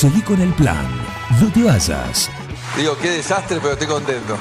Seguí 0.00 0.22
con 0.22 0.40
el 0.40 0.52
plan. 0.52 0.86
No 1.40 1.50
te 1.50 1.64
vayas. 1.64 2.30
Digo, 2.76 2.96
qué 3.02 3.10
desastre, 3.10 3.58
pero 3.60 3.72
estoy 3.72 3.88
contento. 3.88 4.38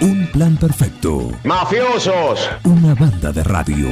Un 0.00 0.26
plan 0.32 0.56
perfecto. 0.56 1.30
¡Mafiosos! 1.44 2.50
Una 2.64 2.94
banda 2.96 3.30
de 3.30 3.44
radio. 3.44 3.86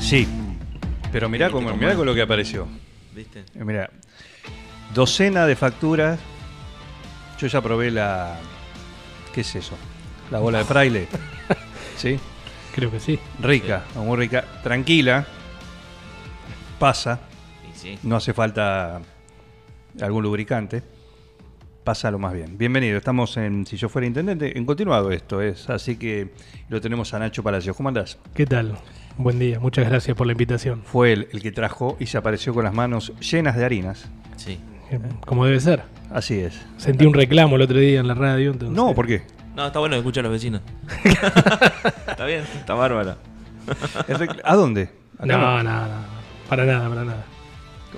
Sí. 0.00 0.28
Pero 1.12 1.30
mirá, 1.30 1.50
cómo, 1.50 1.74
mirá 1.74 1.94
con 1.94 2.04
lo 2.04 2.14
que 2.14 2.20
apareció. 2.20 2.68
¿Viste? 3.14 3.46
Eh, 3.54 3.64
Mirá, 3.64 3.88
docena 4.92 5.46
de 5.46 5.56
facturas. 5.56 6.18
Yo 7.38 7.46
ya 7.46 7.62
probé 7.62 7.90
la. 7.90 8.38
¿Qué 9.32 9.42
es 9.42 9.54
eso? 9.54 9.76
La 10.30 10.38
bola 10.38 10.58
de 10.58 10.64
fraile. 10.64 11.06
¿Sí? 11.96 12.18
Creo 12.74 12.90
que 12.90 13.00
sí. 13.00 13.18
Rica, 13.40 13.84
muy 13.96 14.16
rica. 14.16 14.44
Tranquila. 14.62 15.26
Pasa. 16.78 17.20
Sí. 17.74 17.98
No 18.02 18.16
hace 18.16 18.32
falta 18.32 19.00
algún 20.00 20.22
lubricante. 20.22 20.82
Pasa 21.84 22.10
lo 22.10 22.18
más 22.18 22.32
bien. 22.32 22.58
Bienvenido. 22.58 22.98
Estamos 22.98 23.36
en 23.36 23.66
Si 23.66 23.76
yo 23.76 23.88
fuera 23.88 24.06
intendente. 24.06 24.56
En 24.56 24.64
continuado 24.64 25.10
esto 25.10 25.40
es. 25.40 25.68
Así 25.70 25.96
que 25.96 26.30
lo 26.68 26.80
tenemos 26.80 27.12
a 27.14 27.18
Nacho 27.18 27.42
Palacio. 27.42 27.74
¿Cómo 27.74 27.88
andás? 27.88 28.18
¿Qué 28.34 28.46
tal? 28.46 28.78
Buen 29.16 29.38
día, 29.38 29.60
muchas 29.60 29.86
gracias 29.88 30.16
por 30.16 30.26
la 30.26 30.32
invitación. 30.32 30.82
Fue 30.82 31.12
él 31.12 31.28
el 31.32 31.42
que 31.42 31.52
trajo 31.52 31.96
y 32.00 32.06
se 32.06 32.16
apareció 32.16 32.54
con 32.54 32.64
las 32.64 32.72
manos 32.72 33.12
llenas 33.20 33.56
de 33.56 33.64
harinas. 33.64 34.08
Sí. 34.36 34.58
Como 35.26 35.44
debe 35.44 35.60
ser. 35.60 35.82
Así 36.12 36.40
es. 36.40 36.60
Sentí 36.76 37.06
un 37.06 37.14
reclamo 37.14 37.56
el 37.56 37.62
otro 37.62 37.78
día 37.78 38.00
en 38.00 38.08
la 38.08 38.14
radio. 38.14 38.50
Entonces, 38.52 38.76
No, 38.76 38.94
¿por 38.94 39.06
qué? 39.06 39.22
No, 39.54 39.66
está 39.66 39.78
bueno 39.78 39.94
que 39.94 39.98
escuchen 39.98 40.22
los 40.22 40.32
vecinos. 40.32 40.60
está 41.04 42.24
bien, 42.26 42.42
está 42.58 42.74
recl- 44.18 44.40
¿A 44.44 44.54
dónde? 44.56 44.90
No, 45.20 45.38
no, 45.38 45.62
no, 45.62 45.86
no. 45.86 45.88
Para 46.48 46.64
nada, 46.64 46.88
para 46.88 47.04
nada. 47.04 47.24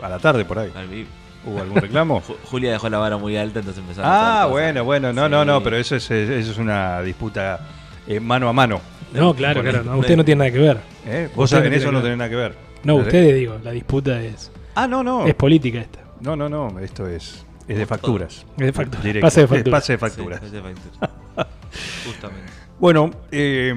A 0.02 0.08
la 0.08 0.18
tarde 0.18 0.44
por 0.44 0.58
ahí. 0.58 0.70
Al 0.74 0.88
vivo. 0.88 1.08
¿Hubo 1.44 1.60
algún 1.60 1.76
reclamo? 1.80 2.20
Ju- 2.26 2.36
Julia 2.44 2.72
dejó 2.72 2.88
la 2.88 2.98
vara 2.98 3.16
muy 3.16 3.36
alta, 3.36 3.58
entonces 3.60 3.82
empezaron 3.82 4.10
a 4.10 4.42
ah, 4.42 4.46
bueno, 4.46 4.84
bueno. 4.84 5.12
No, 5.12 5.28
no, 5.28 5.42
Sí. 5.42 5.46
no, 5.48 5.62
pero 5.62 5.76
eso 5.76 5.96
es, 5.96 6.10
eso 6.10 6.50
es 6.52 6.58
una 6.58 7.00
disputa 7.02 7.60
eh, 8.06 8.20
mano 8.20 8.48
a 8.48 8.52
mano. 8.52 8.80
No, 9.12 9.34
claro, 9.34 9.62
claro. 9.62 9.82
no, 9.84 9.98
usted 9.98 10.16
no 10.16 10.24
tiene 10.24 10.38
nada 10.40 10.50
que 10.50 10.58
ver. 10.58 10.78
¿eh? 11.06 11.28
Vos 11.34 11.52
Usted 11.52 11.64
en 11.64 11.70
no 11.70 11.76
eso 11.76 11.84
tiene 11.84 11.98
no 11.98 12.02
tenés 12.02 12.18
nada 12.18 12.30
que 12.30 12.36
ver. 12.36 12.54
No, 12.84 12.96
ustedes 12.96 13.34
digo, 13.36 13.58
la 13.62 13.70
disputa 13.72 14.20
es, 14.22 14.50
Ah, 14.74 14.86
no, 14.88 15.02
no. 15.02 15.26
es 15.26 15.34
política 15.34 15.80
esta. 15.80 16.00
No, 16.20 16.34
no, 16.36 16.48
no. 16.48 16.78
Esto 16.80 17.06
es, 17.08 17.44
es 17.68 17.76
de 17.78 17.86
facturas. 17.86 18.46
Es 18.58 18.66
de 18.66 18.72
factura. 18.72 19.02
Directo. 19.02 19.26
Pase 19.26 19.40
de 19.40 19.44
Es 19.44 19.50
factura. 19.50 19.76
Pase 19.78 19.92
de 19.92 19.98
Sí, 19.98 20.00
facturas. 20.00 20.42
es 20.42 20.52
de 20.52 20.62
facturas. 20.62 21.10
Justamente. 22.06 22.52
Bueno, 22.78 23.10
eh, 23.30 23.74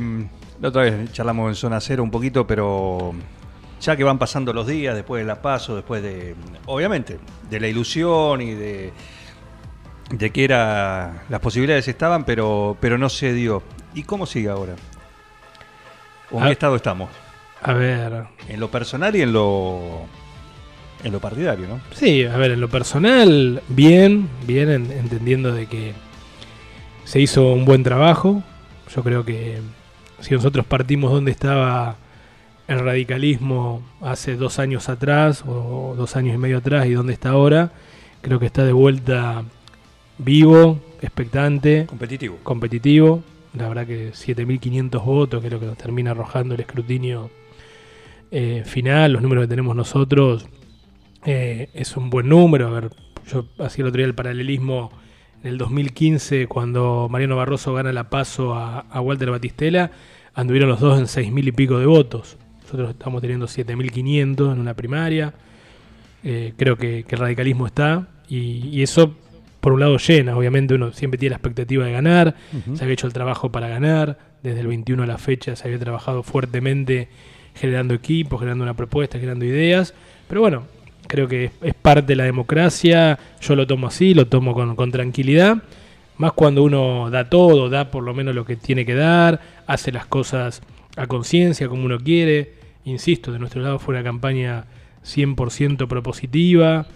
la 0.61 0.69
otra 0.69 0.83
vez 0.83 1.11
charlamos 1.11 1.49
en 1.49 1.55
zona 1.55 1.79
cero 1.79 2.01
un 2.03 2.11
poquito, 2.11 2.47
pero 2.47 3.13
ya 3.81 3.95
que 3.95 4.03
van 4.03 4.17
pasando 4.17 4.51
los 4.53 4.65
días, 4.67 4.95
después 4.95 5.21
de 5.21 5.27
la 5.27 5.41
paso, 5.41 5.75
después 5.75 6.01
de, 6.01 6.35
obviamente, 6.65 7.19
de 7.49 7.59
la 7.59 7.67
ilusión 7.67 8.41
y 8.41 8.53
de, 8.55 8.91
de 10.09 10.29
que 10.31 10.43
era, 10.43 11.23
las 11.29 11.39
posibilidades 11.39 11.87
estaban, 11.87 12.23
pero, 12.25 12.77
pero 12.79 12.97
no 12.97 13.09
se 13.09 13.33
dio. 13.33 13.61
¿Y 13.93 14.03
cómo 14.03 14.25
sigue 14.25 14.49
ahora? 14.49 14.73
¿O 16.31 16.37
en 16.37 16.43
Ah. 16.43 16.45
qué 16.47 16.51
estado 16.53 16.75
estamos? 16.75 17.09
A 17.61 17.73
ver. 17.73 18.25
En 18.49 18.59
lo 18.59 18.69
personal 18.71 19.15
y 19.15 19.21
en 19.21 19.31
lo, 19.33 20.05
en 21.03 21.11
lo 21.11 21.19
partidario, 21.19 21.67
¿no? 21.67 21.79
Sí, 21.93 22.23
a 22.23 22.35
ver, 22.37 22.51
en 22.51 22.61
lo 22.61 22.69
personal, 22.69 23.61
bien, 23.67 24.27
bien, 24.47 24.69
en- 24.69 24.91
entendiendo 24.91 25.51
de 25.53 25.67
que 25.67 25.93
se 27.03 27.19
hizo 27.19 27.53
un 27.53 27.65
buen 27.65 27.83
trabajo. 27.83 28.41
Yo 28.95 29.03
creo 29.03 29.23
que 29.25 29.59
si 30.21 30.33
nosotros 30.33 30.65
partimos 30.65 31.11
donde 31.11 31.31
estaba 31.31 31.97
el 32.67 32.79
radicalismo 32.79 33.83
hace 34.01 34.35
dos 34.35 34.57
años 34.57 34.89
atrás, 34.89 35.43
o 35.45 35.93
dos 35.95 36.15
años 36.15 36.33
y 36.33 36.37
medio 36.39 36.57
atrás, 36.57 36.87
y 36.87 36.93
donde 36.93 37.13
está 37.13 37.29
ahora, 37.29 37.71
creo 38.21 38.39
que 38.39 38.47
está 38.47 38.63
de 38.65 38.73
vuelta 38.73 39.43
vivo, 40.17 40.79
expectante, 41.01 41.85
Competitivo. 41.87 42.37
competitivo. 42.41 43.21
La 43.53 43.67
verdad 43.69 43.85
que 43.85 44.11
7.500 44.13 45.03
votos, 45.05 45.41
que 45.41 45.47
es 45.47 45.53
lo 45.53 45.59
que 45.59 45.65
nos 45.67 45.77
termina 45.77 46.11
arrojando 46.11 46.55
el 46.55 46.61
escrutinio 46.61 47.29
eh, 48.31 48.63
final, 48.65 49.13
los 49.13 49.21
números 49.21 49.43
que 49.43 49.47
tenemos 49.49 49.75
nosotros, 49.75 50.45
eh, 51.25 51.69
es 51.73 51.97
un 51.97 52.09
buen 52.09 52.29
número. 52.29 52.67
A 52.67 52.71
ver, 52.71 52.89
yo 53.27 53.45
hacía 53.59 53.83
el 53.83 53.89
otro 53.89 53.97
día 53.97 54.05
el 54.05 54.15
paralelismo 54.15 54.91
en 55.43 55.49
el 55.49 55.57
2015, 55.57 56.47
cuando 56.47 57.07
Mariano 57.09 57.35
Barroso 57.35 57.73
gana 57.73 57.91
la 57.93 58.09
paso 58.09 58.55
a, 58.55 58.79
a 58.79 59.01
Walter 59.01 59.31
Batistela, 59.31 59.91
anduvieron 60.33 60.69
los 60.69 60.79
dos 60.79 60.99
en 60.99 61.05
6.000 61.05 61.47
y 61.47 61.51
pico 61.51 61.79
de 61.79 61.85
votos. 61.85 62.37
Nosotros 62.63 62.91
estamos 62.91 63.21
teniendo 63.21 63.45
7.500 63.45 64.53
en 64.53 64.59
una 64.59 64.73
primaria. 64.73 65.33
Eh, 66.23 66.53
creo 66.57 66.77
que, 66.77 67.03
que 67.03 67.15
el 67.15 67.21
radicalismo 67.21 67.67
está 67.67 68.07
y, 68.27 68.69
y 68.69 68.81
eso 68.81 69.15
por 69.65 69.73
un 69.73 69.79
lado 69.79 69.97
llena, 69.97 70.37
obviamente 70.37 70.75
uno 70.75 70.91
siempre 70.91 71.17
tiene 71.17 71.31
la 71.31 71.37
expectativa 71.37 71.85
de 71.85 71.91
ganar, 71.91 72.35
se 72.75 72.83
había 72.83 72.93
hecho 72.93 73.07
el 73.07 73.13
trabajo 73.13 73.51
para 73.51 73.67
ganar, 73.67 74.19
desde 74.43 74.59
el 74.59 74.67
21 74.67 75.01
a 75.01 75.07
la 75.07 75.17
fecha 75.17 75.55
se 75.55 75.67
había 75.67 75.79
trabajado 75.79 76.21
fuertemente 76.21 77.09
generando 77.55 77.95
equipos, 77.95 78.39
generando 78.39 78.63
una 78.63 78.75
propuesta, 78.75 79.17
generando 79.17 79.43
ideas, 79.43 79.95
pero 80.27 80.41
bueno, 80.41 80.67
creo 81.07 81.27
que 81.27 81.51
es, 81.61 81.73
parte 81.73 82.07
de 82.07 82.15
la 82.15 82.23
democracia, 82.23 83.19
yo 83.41 83.55
lo 83.55 83.67
tomo 83.67 83.87
así, 83.87 84.13
lo 84.13 84.27
tomo 84.27 84.53
con, 84.75 84.91
tranquilidad, 84.91 85.57
más 86.17 86.33
cuando 86.33 86.63
uno 86.63 87.09
da 87.09 87.29
todo, 87.29 87.69
da 87.69 87.91
por 87.91 88.03
lo 88.03 88.13
menos 88.13 88.35
lo 88.35 88.45
que 88.45 88.55
tiene 88.55 88.85
que 88.85 88.95
dar, 88.95 89.39
hace 89.67 89.91
las 89.91 90.05
cosas 90.05 90.61
a 90.95 91.07
conciencia, 91.07 91.67
como 91.67 91.85
uno 91.85 91.99
quiere, 91.99 92.53
insisto, 92.85 93.31
de 93.31 93.39
nuestro 93.39 93.61
lado 93.61 93.79
fue 93.79 93.95
una 93.95 94.03
campaña 94.03 94.65
100% 95.03 95.87
propositiva, 95.87 96.87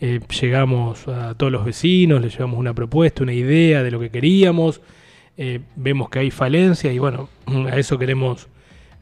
eh, 0.00 0.20
llegamos 0.40 1.06
a 1.08 1.34
todos 1.34 1.52
los 1.52 1.64
vecinos, 1.64 2.20
les 2.20 2.32
llevamos 2.32 2.58
una 2.58 2.74
propuesta, 2.74 3.22
una 3.22 3.32
idea 3.32 3.82
de 3.82 3.90
lo 3.90 4.00
que 4.00 4.10
queríamos, 4.10 4.80
eh, 5.36 5.60
vemos 5.76 6.10
que 6.10 6.18
hay 6.20 6.30
falencias 6.30 6.92
y 6.92 6.98
bueno, 6.98 7.28
a 7.70 7.76
eso 7.76 7.98
queremos 7.98 8.48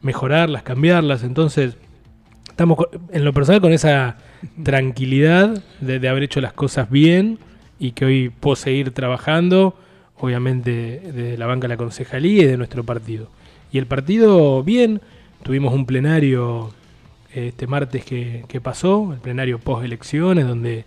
mejorarlas, 0.01 0.63
cambiarlas, 0.63 1.23
entonces 1.23 1.77
estamos 2.47 2.77
en 3.11 3.25
lo 3.25 3.33
personal 3.33 3.61
con 3.61 3.73
esa 3.73 4.17
tranquilidad 4.63 5.63
de, 5.81 6.07
haber 6.07 6.23
hecho 6.23 6.41
las 6.41 6.53
cosas 6.53 6.89
bien 6.89 7.39
y 7.79 7.91
que 7.91 8.05
hoy 8.05 8.29
puedo 8.29 8.55
seguir 8.55 8.91
trabajando, 8.91 9.75
obviamente 10.17 10.71
de 10.99 11.37
la 11.37 11.45
banca 11.45 11.65
de 11.67 11.73
la 11.73 11.77
concejalía 11.77 12.43
y 12.43 12.45
de 12.45 12.57
nuestro 12.57 12.83
partido. 12.83 13.29
Y 13.71 13.77
el 13.77 13.85
partido 13.85 14.63
bien, 14.63 15.01
tuvimos 15.43 15.73
un 15.73 15.85
plenario 15.85 16.71
este 17.33 17.65
martes 17.65 18.05
que, 18.05 18.45
que 18.47 18.61
pasó, 18.61 19.11
el 19.13 19.19
plenario 19.19 19.57
post 19.59 19.83
elecciones, 19.83 20.47
donde 20.47 20.85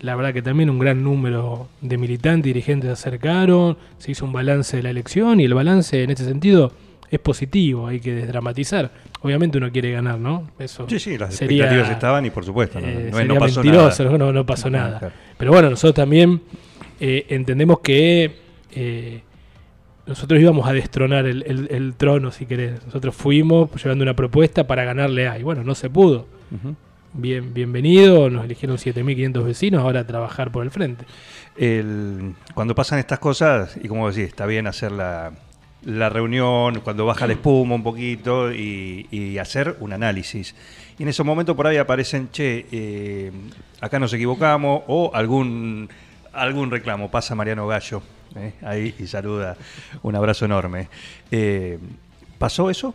la 0.00 0.16
verdad 0.16 0.32
que 0.32 0.42
también 0.42 0.70
un 0.70 0.78
gran 0.78 1.02
número 1.02 1.68
de 1.80 1.98
militantes 1.98 2.50
y 2.50 2.52
dirigentes 2.52 2.88
se 2.88 2.92
acercaron, 2.92 3.76
se 3.98 4.12
hizo 4.12 4.24
un 4.24 4.32
balance 4.32 4.76
de 4.76 4.82
la 4.82 4.90
elección 4.90 5.40
y 5.40 5.44
el 5.44 5.54
balance 5.54 6.02
en 6.02 6.10
este 6.10 6.24
sentido 6.24 6.72
es 7.16 7.22
positivo, 7.22 7.86
hay 7.88 8.00
que 8.00 8.12
desdramatizar. 8.14 8.90
Obviamente 9.22 9.58
uno 9.58 9.70
quiere 9.72 9.90
ganar, 9.92 10.18
¿no? 10.18 10.50
Eso 10.58 10.86
Sí, 10.88 10.98
sí, 10.98 11.16
las 11.18 11.34
sería, 11.34 11.64
expectativas 11.64 11.90
estaban 11.90 12.26
y 12.26 12.30
por 12.30 12.44
supuesto, 12.44 12.80
no, 12.80 12.86
eh, 12.86 12.94
no- 12.94 13.10
no 13.10 13.16
sería 13.18 13.38
pasó 13.38 13.62
mentiroso, 13.62 14.04
nada. 14.04 14.18
No, 14.18 14.32
no 14.32 14.46
pasó 14.46 14.70
nada. 14.70 14.98
claro. 14.98 15.14
Pero 15.38 15.50
bueno, 15.52 15.70
nosotros 15.70 15.94
también 15.94 16.42
eh, 17.00 17.26
entendemos 17.28 17.80
que 17.80 18.36
eh, 18.72 19.22
nosotros 20.06 20.40
íbamos 20.40 20.68
a 20.68 20.72
destronar 20.72 21.26
el, 21.26 21.42
el- 21.46 21.68
el 21.70 21.94
trono, 21.94 22.30
si 22.30 22.46
querés. 22.46 22.84
Nosotros 22.86 23.14
fuimos 23.14 23.70
llevando 23.82 24.02
una 24.02 24.14
propuesta 24.14 24.66
para 24.66 24.84
ganarle 24.84 25.28
a. 25.28 25.38
Y 25.38 25.42
bueno, 25.42 25.64
no 25.64 25.74
se 25.74 25.88
pudo. 25.90 26.26
Bien, 27.16 27.54
bienvenido, 27.54 28.28
nos 28.28 28.44
eligieron 28.44 28.76
7.500 28.76 29.44
vecinos, 29.44 29.82
ahora 29.82 30.00
a 30.00 30.06
trabajar 30.06 30.50
por 30.50 30.64
el 30.64 30.70
frente. 30.72 31.04
El- 31.56 32.34
cuando 32.54 32.74
pasan 32.74 32.98
estas 32.98 33.20
cosas, 33.20 33.78
y 33.82 33.86
como 33.88 34.10
decís, 34.10 34.24
está 34.28 34.46
bien 34.46 34.66
hacer 34.66 34.90
la, 34.92 35.32
la 35.84 36.08
reunión, 36.08 36.80
cuando 36.80 37.06
baja 37.06 37.26
la 37.26 37.34
espuma 37.34 37.74
un 37.74 37.82
poquito 37.82 38.52
y, 38.52 39.38
hacer 39.38 39.76
un 39.80 39.92
análisis. 39.92 40.54
Y 40.98 41.02
en 41.02 41.08
esos 41.08 41.26
momentos 41.26 41.56
por 41.56 41.66
ahí 41.66 41.76
aparecen, 41.76 42.30
che, 42.30 42.66
eh, 42.70 43.32
acá 43.80 43.98
nos 43.98 44.12
equivocamos, 44.12 44.82
o 44.86 45.10
algún, 45.14 45.88
algún 46.32 46.70
reclamo. 46.70 47.10
Pasa 47.10 47.34
Mariano 47.34 47.66
Gallo, 47.66 48.02
eh, 48.36 48.54
ahí 48.62 48.94
y 48.98 49.06
saluda. 49.06 49.56
Un 50.02 50.16
abrazo 50.16 50.44
enorme. 50.44 50.88
Eh, 51.30 51.78
¿Pasó 52.38 52.70
eso? 52.70 52.94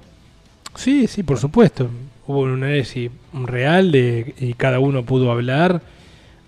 Sí, 0.75 1.07
sí, 1.07 1.23
por 1.23 1.37
supuesto. 1.37 1.89
Hubo 2.25 2.41
un 2.41 2.63
análisis 2.63 3.11
real 3.33 3.91
de, 3.91 4.33
y 4.39 4.53
cada 4.53 4.79
uno 4.79 5.03
pudo 5.03 5.31
hablar, 5.31 5.81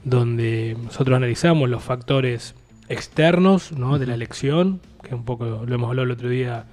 donde 0.03 0.77
nosotros 0.83 1.17
analizamos 1.17 1.69
los 1.69 1.83
factores 1.83 2.55
externos 2.91 3.71
¿no? 3.71 3.99
de 3.99 4.05
la 4.05 4.13
elección, 4.13 4.81
que 5.03 5.15
un 5.15 5.23
poco 5.23 5.45
lo 5.65 5.75
hemos 5.75 5.89
hablado 5.89 6.05
el 6.05 6.11
otro 6.11 6.29
día 6.29 6.65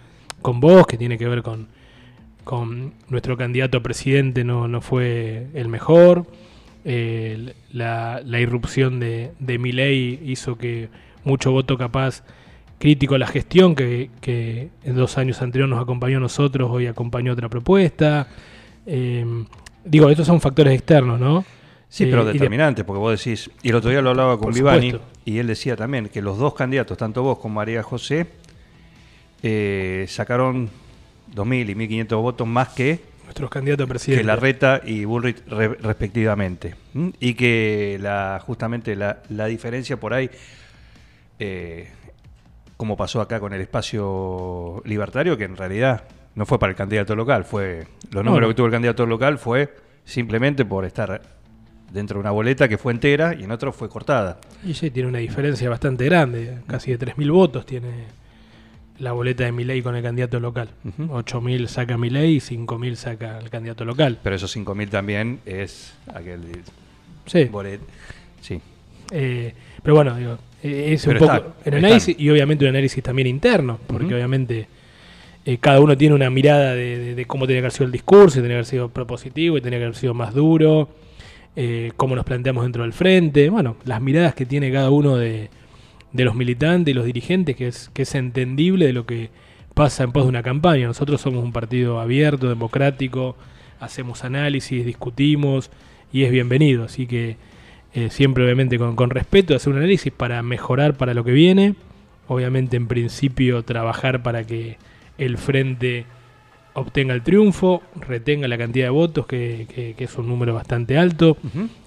con 0.42 0.60
vos, 0.60 0.86
que 0.86 0.96
tiene 0.96 1.18
que 1.18 1.28
ver 1.28 1.42
con, 1.42 1.68
con 2.44 2.94
nuestro 3.08 3.36
candidato 3.36 3.78
a 3.78 3.82
presidente 3.82 4.44
no, 4.44 4.68
no 4.68 4.80
fue 4.80 5.48
el 5.54 5.68
mejor. 5.68 6.26
Eh, 6.84 7.54
la, 7.72 8.22
la 8.24 8.40
irrupción 8.40 9.00
de, 9.00 9.32
de 9.38 9.58
Milei 9.58 10.20
hizo 10.24 10.56
que 10.56 10.88
mucho 11.24 11.50
voto 11.50 11.76
capaz 11.76 12.22
crítico 12.78 13.16
a 13.16 13.18
la 13.18 13.26
gestión 13.26 13.74
que, 13.74 14.10
que 14.20 14.70
en 14.84 14.94
dos 14.94 15.18
años 15.18 15.42
anteriores 15.42 15.70
nos 15.74 15.82
acompañó 15.82 16.18
a 16.18 16.20
nosotros, 16.20 16.70
hoy 16.70 16.86
acompañó 16.86 17.32
otra 17.32 17.48
propuesta. 17.48 18.28
Eh, 18.86 19.26
digo, 19.84 20.08
estos 20.08 20.26
son 20.26 20.40
factores 20.40 20.74
externos, 20.74 21.20
¿no? 21.20 21.44
Sí, 21.88 22.04
Eh, 22.04 22.08
pero 22.10 22.24
de- 22.24 22.32
determinante, 22.34 22.84
porque 22.84 22.98
vos 22.98 23.18
decís, 23.24 23.50
y 23.62 23.70
el 23.70 23.76
otro 23.76 23.90
día 23.90 24.02
lo 24.02 24.10
hablaba 24.10 24.38
con 24.38 24.52
Vivani, 24.52 24.94
y 25.24 25.38
él 25.38 25.46
decía 25.46 25.74
también 25.76 26.08
que 26.08 26.20
los 26.22 26.36
dos 26.38 26.54
candidatos, 26.54 26.96
tanto 26.98 27.22
vos 27.22 27.38
como 27.38 27.54
María 27.56 27.82
José, 27.82 28.26
eh, 29.42 30.04
sacaron 30.08 30.68
2.000 31.34 31.70
y 31.70 31.74
1.500 31.74 32.20
votos 32.20 32.46
más 32.46 32.68
que, 32.70 33.00
nuestros 33.24 33.50
candidatos 33.50 33.84
a 33.84 33.88
presidente. 33.88 34.22
que 34.22 34.26
Larreta 34.26 34.80
y 34.84 35.04
Bullrich 35.04 35.44
re- 35.46 35.76
respectivamente. 35.80 36.74
Y 37.20 37.34
que 37.34 37.98
la, 38.00 38.40
justamente 38.44 38.96
la, 38.96 39.22
la 39.28 39.46
diferencia 39.46 39.98
por 39.98 40.14
ahí, 40.14 40.30
eh, 41.38 41.88
como 42.76 42.96
pasó 42.96 43.20
acá 43.20 43.38
con 43.40 43.52
el 43.52 43.60
espacio 43.60 44.82
libertario, 44.84 45.36
que 45.36 45.44
en 45.44 45.56
realidad 45.56 46.04
no 46.34 46.46
fue 46.46 46.58
para 46.58 46.70
el 46.70 46.76
candidato 46.76 47.14
local, 47.16 47.44
fue 47.44 47.86
los 48.10 48.24
números 48.24 48.48
que 48.50 48.54
tuvo 48.54 48.66
el 48.66 48.72
candidato 48.72 49.04
local 49.06 49.38
fue 49.38 49.74
simplemente 50.04 50.64
por 50.64 50.84
estar 50.84 51.20
dentro 51.92 52.16
de 52.18 52.20
una 52.20 52.30
boleta 52.30 52.68
que 52.68 52.78
fue 52.78 52.92
entera 52.92 53.34
y 53.38 53.44
en 53.44 53.50
otro 53.50 53.72
fue 53.72 53.88
cortada. 53.88 54.38
Y 54.64 54.74
sí, 54.74 54.90
tiene 54.90 55.08
una 55.08 55.18
diferencia 55.18 55.68
bastante 55.70 56.04
grande, 56.04 56.58
casi 56.66 56.90
de 56.90 56.98
3.000 56.98 57.30
votos 57.32 57.64
tiene 57.66 57.88
la 58.98 59.12
boleta 59.12 59.44
de 59.44 59.52
Milei 59.52 59.80
con 59.80 59.94
el 59.96 60.02
candidato 60.02 60.40
local. 60.40 60.70
Ujú. 60.84 61.04
8.000 61.18 61.66
saca 61.68 61.96
Milei 61.96 62.36
y 62.36 62.40
5.000 62.40 62.94
saca 62.96 63.38
el 63.38 63.48
candidato 63.48 63.84
local. 63.84 64.18
Pero 64.22 64.36
esos 64.36 64.54
5.000 64.56 64.88
también 64.90 65.38
es 65.46 65.94
aquel 66.12 66.40
Sí, 67.26 67.44
bolet. 67.44 67.80
Sí. 68.40 68.60
eh, 69.12 69.54
pero 69.82 69.94
bueno, 69.96 70.16
digo, 70.16 70.38
eh, 70.62 70.92
es 70.92 71.06
un 71.06 71.16
poco 71.18 71.54
el 71.64 71.74
análisis 71.74 72.16
y 72.18 72.28
obviamente 72.30 72.64
un 72.64 72.70
análisis 72.70 73.02
también 73.02 73.28
interno, 73.28 73.78
porque 73.86 74.14
obviamente 74.14 74.66
eh, 75.44 75.58
cada 75.58 75.80
uno 75.80 75.96
tiene 75.96 76.14
una 76.14 76.28
mirada 76.30 76.74
de, 76.74 76.98
de- 76.98 77.14
de 77.14 77.24
cómo 77.26 77.46
tenía 77.46 77.60
que 77.60 77.66
haber 77.66 77.72
sido 77.72 77.86
el 77.86 77.92
discurso, 77.92 78.38
y 78.38 78.42
tenía 78.42 78.48
que 78.48 78.58
haber 78.58 78.66
sido 78.66 78.88
propositivo 78.88 79.56
y 79.56 79.60
tenía 79.60 79.78
que 79.78 79.84
haber 79.86 79.96
sido 79.96 80.12
más 80.14 80.34
duro, 80.34 80.88
eh, 81.60 81.90
cómo 81.96 82.14
nos 82.14 82.24
planteamos 82.24 82.62
dentro 82.62 82.84
del 82.84 82.92
frente, 82.92 83.50
bueno, 83.50 83.74
las 83.84 84.00
miradas 84.00 84.32
que 84.32 84.46
tiene 84.46 84.70
cada 84.70 84.90
uno 84.90 85.16
de, 85.16 85.50
los 86.12 86.36
militantes 86.36 86.92
y 86.92 86.94
los 86.94 87.04
dirigentes, 87.04 87.56
que 87.56 87.66
es, 87.66 87.90
que 87.92 88.02
es 88.02 88.14
entendible 88.14 88.86
de 88.86 88.92
lo 88.92 89.06
que 89.06 89.30
pasa 89.74 90.04
en 90.04 90.12
pos 90.12 90.22
de 90.22 90.28
una 90.28 90.44
campaña. 90.44 90.86
Nosotros 90.86 91.20
somos 91.20 91.42
un 91.42 91.52
partido 91.52 91.98
abierto, 91.98 92.48
democrático, 92.48 93.34
hacemos 93.80 94.22
análisis, 94.22 94.86
discutimos 94.86 95.72
y 96.12 96.22
es 96.22 96.30
bienvenido. 96.30 96.84
Así 96.84 97.08
que 97.08 97.36
eh, 97.92 98.08
siempre 98.08 98.44
obviamente 98.44 98.78
con, 98.78 98.94
con 98.94 99.10
respeto 99.10 99.56
hacer 99.56 99.72
un 99.72 99.80
análisis 99.80 100.12
para 100.12 100.40
mejorar 100.44 100.96
para 100.96 101.12
lo 101.12 101.24
que 101.24 101.32
viene. 101.32 101.74
Obviamente 102.28 102.76
en 102.76 102.86
principio 102.86 103.64
trabajar 103.64 104.22
para 104.22 104.44
que 104.44 104.76
el 105.18 105.38
frente 105.38 106.06
obtenga 106.78 107.14
el 107.14 107.22
triunfo, 107.22 107.82
retenga 108.00 108.48
la 108.48 108.56
cantidad 108.58 108.86
de 108.86 108.90
votos, 108.90 109.26
que, 109.26 109.66
que- 109.74 109.94
que 109.96 110.04
es 110.04 110.16
un 110.16 110.28
número 110.28 110.54
bastante 110.54 110.96
alto. 110.98 111.36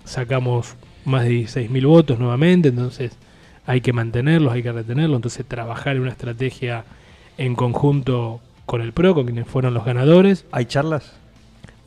Sacamos 0.05 0.75
más 1.05 1.23
de 1.23 1.31
16.000 1.31 1.85
votos 1.87 2.19
nuevamente, 2.19 2.69
entonces 2.69 3.17
hay 3.65 3.81
que 3.81 3.93
mantenerlos, 3.93 4.53
hay 4.53 4.63
que 4.63 4.71
retenerlos, 4.71 5.17
entonces 5.17 5.45
trabajar 5.45 5.95
en 5.95 6.01
una 6.03 6.11
estrategia 6.11 6.83
en 7.37 7.55
conjunto 7.55 8.41
con 8.65 8.81
el 8.81 8.93
PRO, 8.93 9.13
con 9.15 9.25
quienes 9.25 9.47
fueron 9.47 9.73
los 9.73 9.85
ganadores. 9.85 10.45
¿Hay 10.51 10.65
charlas? 10.65 11.13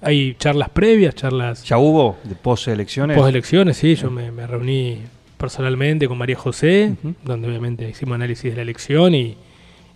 Hay 0.03 0.35
charlas 0.39 0.69
previas, 0.69 1.15
charlas 1.15 1.65
¿Ya 1.65 1.79
hubo 1.79 2.19
de 2.25 2.35
post-elecciones? 2.35 3.17
post 3.17 3.29
elecciones, 3.31 3.77
sí, 3.79 3.95
yo 3.95 4.11
me, 4.11 4.31
me 4.31 4.47
reuní 4.47 4.99
personalmente 5.39 6.07
con 6.09 6.19
María 6.19 6.37
José, 6.37 6.95
donde 7.25 7.49
obviamente 7.49 7.89
hicimos 7.89 8.15
análisis 8.17 8.51
de 8.51 8.57
la 8.57 8.63
elección 8.63 9.15
y, 9.15 9.37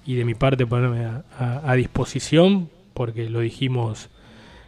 y 0.07 0.15
de 0.15 0.25
mi 0.25 0.35
parte 0.35 0.67
ponerme 0.67 1.05
a, 1.05 1.25
a- 1.39 1.71
a 1.71 1.75
disposición, 1.75 2.69
porque 2.99 3.31
lo 3.31 3.39
dijimos 3.39 4.11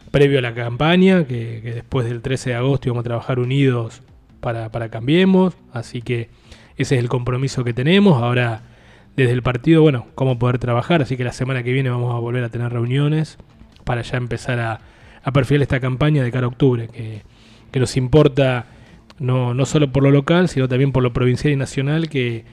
previo 0.09 0.39
a 0.39 0.41
la 0.41 0.53
campaña, 0.53 1.25
que, 1.25 1.59
después 1.61 2.07
del 2.07 2.21
13 2.21 2.51
de 2.51 2.55
agosto 2.55 2.87
íbamos 2.87 3.01
a 3.01 3.03
trabajar 3.03 3.39
unidos 3.39 4.01
para, 4.39 4.71
para 4.71 4.89
Cambiemos, 4.89 5.53
así 5.73 6.01
que 6.01 6.29
ese 6.77 6.95
es 6.95 7.01
el 7.01 7.09
compromiso 7.09 7.65
que 7.65 7.73
tenemos. 7.73 8.23
Ahora, 8.23 8.63
desde 9.17 9.33
el 9.33 9.43
partido, 9.43 9.81
bueno, 9.81 10.07
cómo 10.15 10.39
poder 10.39 10.59
trabajar, 10.59 11.01
así 11.01 11.17
que 11.17 11.25
la 11.25 11.33
semana 11.33 11.61
que 11.61 11.73
viene 11.73 11.89
vamos 11.89 12.15
a 12.15 12.19
volver 12.19 12.43
a 12.45 12.49
tener 12.49 12.71
reuniones 12.71 13.37
para 13.83 14.01
ya 14.01 14.15
empezar 14.15 14.59
a, 14.61 14.79
a 15.21 15.31
perfilar 15.33 15.63
esta 15.63 15.81
campaña 15.81 16.23
de 16.23 16.31
cara 16.31 16.45
a 16.45 16.49
octubre, 16.49 16.87
que, 16.87 17.23
que 17.69 17.79
nos 17.81 17.97
importa 17.97 18.65
no, 19.19 19.53
no 19.53 19.65
solo 19.65 19.91
por 19.91 20.03
lo 20.03 20.09
local, 20.09 20.47
sino 20.47 20.69
también 20.69 20.93
por 20.93 21.03
lo 21.03 21.11
provincial 21.11 21.51
y 21.51 21.57
nacional, 21.57 22.07
que, 22.07 22.45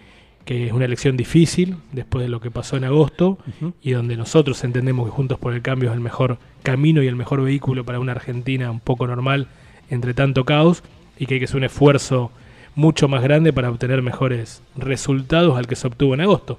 que 0.49 0.67
es 0.69 0.73
una 0.73 0.87
elección 0.87 1.15
difícil 1.19 1.77
después 1.93 2.25
de 2.25 2.31
lo 2.31 2.41
que 2.41 2.51
pasó 2.51 2.79
en 2.79 2.85
agosto 2.85 3.37
y 3.83 3.91
donde 3.91 4.17
nosotros 4.17 4.65
entendemos 4.65 5.05
que 5.05 5.11
Juntos 5.11 5.39
por 5.39 5.53
el 5.53 5.61
Cambio 5.61 5.91
es 5.91 5.95
el 5.95 6.01
mejor 6.01 6.39
camino 6.63 7.03
y 7.03 7.07
el 7.07 7.17
mejor 7.17 7.43
vehículo 7.43 7.85
para 7.85 8.01
una 8.01 8.13
Argentina 8.13 8.71
un 8.71 8.81
poco 8.81 9.07
normal 9.07 9.49
entre 9.91 10.15
tanto 10.15 10.47
caos 10.47 10.83
y 11.19 11.27
que 11.27 11.35
hay 11.35 11.41
que 11.41 11.45
hacer 11.45 11.59
un 11.59 11.65
esfuerzo 11.65 12.31
mucho 12.75 13.09
más 13.09 13.23
grande 13.23 13.53
para 13.53 13.69
obtener 13.69 14.01
mejores 14.01 14.63
resultados 14.75 15.59
al 15.59 15.67
que 15.67 15.77
se 15.77 15.87
obtuvo 15.87 16.15
en 16.15 16.23
agosto. 16.23 16.59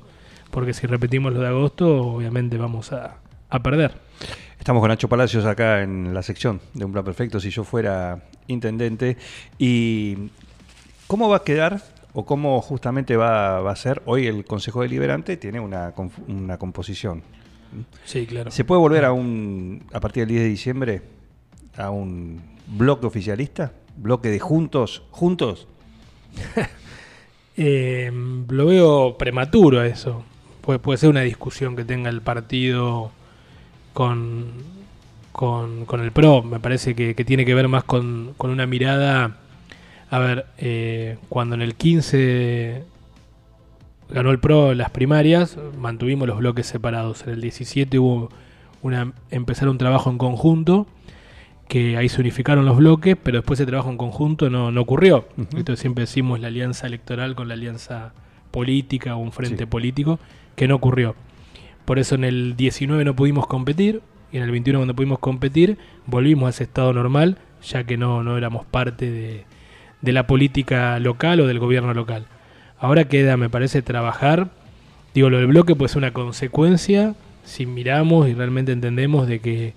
Porque 0.51 0.75
si 0.75 0.85
repetimos 0.85 1.33
lo 1.33 1.39
de 1.39 1.47
agosto, 1.47 1.97
obviamente 1.97 2.59
vamos 2.59 2.91
a, 2.93 3.17
a 3.49 3.63
perder. 3.63 3.93
Estamos 4.59 4.81
con 4.81 4.89
Nacho 4.89 5.09
Palacios 5.09 5.45
acá 5.45 5.81
en 5.81 6.13
la 6.13 6.21
sección 6.21 6.61
de 6.75 6.85
Un 6.85 6.91
Plan 6.91 7.03
Perfecto, 7.05 7.39
si 7.39 7.49
yo 7.49 7.63
fuera 7.63 8.21
intendente. 8.45 9.17
¿Y 9.57 10.29
cómo 11.07 11.27
va 11.27 11.37
a 11.37 11.43
quedar 11.43 11.81
o 12.13 12.25
cómo 12.25 12.61
justamente 12.61 13.15
va, 13.17 13.61
va 13.61 13.71
a 13.71 13.75
ser 13.75 14.01
hoy 14.05 14.27
el 14.27 14.45
Consejo 14.45 14.81
Deliberante? 14.81 15.37
Tiene 15.37 15.59
una, 15.59 15.93
una 16.27 16.57
composición. 16.57 17.23
Sí, 18.05 18.25
claro. 18.25 18.51
¿Se 18.51 18.63
puede 18.63 18.79
volver 18.79 19.05
a 19.05 19.13
un, 19.13 19.83
a 19.93 19.99
partir 19.99 20.21
del 20.21 20.29
10 20.29 20.41
de 20.41 20.49
diciembre, 20.49 21.01
a 21.77 21.91
un 21.91 22.41
bloque 22.67 23.05
oficialista? 23.05 23.73
¿Bloque 23.95 24.29
de 24.29 24.39
juntos? 24.39 25.03
¿Juntos? 25.11 25.67
Eh, 27.61 28.09
lo 28.47 28.67
veo 28.67 29.17
prematuro 29.17 29.81
a 29.81 29.85
eso. 29.85 30.23
Puede, 30.61 30.79
puede 30.79 30.97
ser 30.97 31.09
una 31.09 31.19
discusión 31.19 31.75
que 31.75 31.83
tenga 31.83 32.09
el 32.09 32.21
partido 32.21 33.11
con, 33.91 34.45
con, 35.33 35.83
con 35.83 35.99
el 35.99 36.13
PRO. 36.13 36.41
Me 36.41 36.61
parece 36.61 36.95
que, 36.95 37.15
que 37.15 37.25
tiene 37.25 37.43
que 37.43 37.53
ver 37.53 37.67
más 37.67 37.83
con, 37.83 38.33
con 38.37 38.49
una 38.51 38.65
mirada. 38.65 39.39
A 40.11 40.19
ver, 40.19 40.45
eh, 40.57 41.17
cuando 41.29 41.55
en 41.55 41.61
el 41.61 41.75
15 41.75 42.83
ganó 44.09 44.31
el 44.31 44.39
PRO 44.39 44.73
las 44.73 44.89
primarias, 44.89 45.57
mantuvimos 45.77 46.27
los 46.27 46.37
bloques 46.39 46.65
separados. 46.65 47.23
En 47.27 47.33
el 47.33 47.41
17 47.41 47.99
hubo 47.99 48.29
una, 48.81 49.13
empezar 49.29 49.69
un 49.69 49.77
trabajo 49.77 50.09
en 50.09 50.17
conjunto 50.17 50.87
que 51.67 51.97
ahí 51.97 52.09
se 52.09 52.19
unificaron 52.21 52.65
los 52.65 52.77
bloques, 52.77 53.15
pero 53.21 53.37
después 53.37 53.59
ese 53.59 53.67
trabajo 53.67 53.91
en 53.91 53.97
conjunto 53.97 54.49
no, 54.49 54.71
no 54.71 54.81
ocurrió. 54.81 55.27
Entonces 55.37 55.79
siempre 55.79 56.03
decimos 56.03 56.39
la 56.39 56.47
alianza 56.47 56.87
electoral 56.87 57.35
con 57.35 57.47
la 57.47 57.53
alianza 57.53 58.13
política 58.49 59.15
o 59.15 59.19
un 59.19 59.31
frente 59.31 59.65
Sí. 59.65 59.65
político, 59.67 60.19
que 60.55 60.67
no 60.67 60.73
ocurrió. 60.75 61.15
Por 61.85 61.99
eso 61.99 62.15
en 62.15 62.23
el 62.23 62.55
19 62.55 63.05
no 63.05 63.15
pudimos 63.15 63.45
competir, 63.45 64.01
y 64.31 64.37
en 64.37 64.43
el 64.43 64.49
21 64.51 64.79
cuando 64.79 64.95
pudimos 64.95 65.19
competir, 65.19 65.77
volvimos 66.07 66.47
a 66.47 66.49
ese 66.49 66.63
estado 66.63 66.91
normal, 66.93 67.37
ya 67.61 67.83
que 67.83 67.97
no, 67.97 68.23
no 68.23 68.35
éramos 68.37 68.65
parte 68.65 69.11
de, 69.11 69.45
de 70.01 70.11
la 70.13 70.27
política 70.27 70.99
local 70.99 71.39
o 71.41 71.47
del 71.47 71.59
gobierno 71.59 71.93
local. 71.93 72.25
Ahora 72.79 73.05
queda, 73.05 73.37
me 73.37 73.49
parece, 73.49 73.81
trabajar. 73.81 74.49
Digo, 75.13 75.29
lo 75.29 75.37
del 75.37 75.47
bloque 75.47 75.75
puede 75.75 75.89
ser 75.89 75.99
una 75.99 76.13
consecuencia 76.13 77.15
si 77.43 77.65
miramos 77.65 78.29
y 78.29 78.33
realmente 78.33 78.71
entendemos 78.71 79.27
de 79.27 79.39
que 79.39 79.73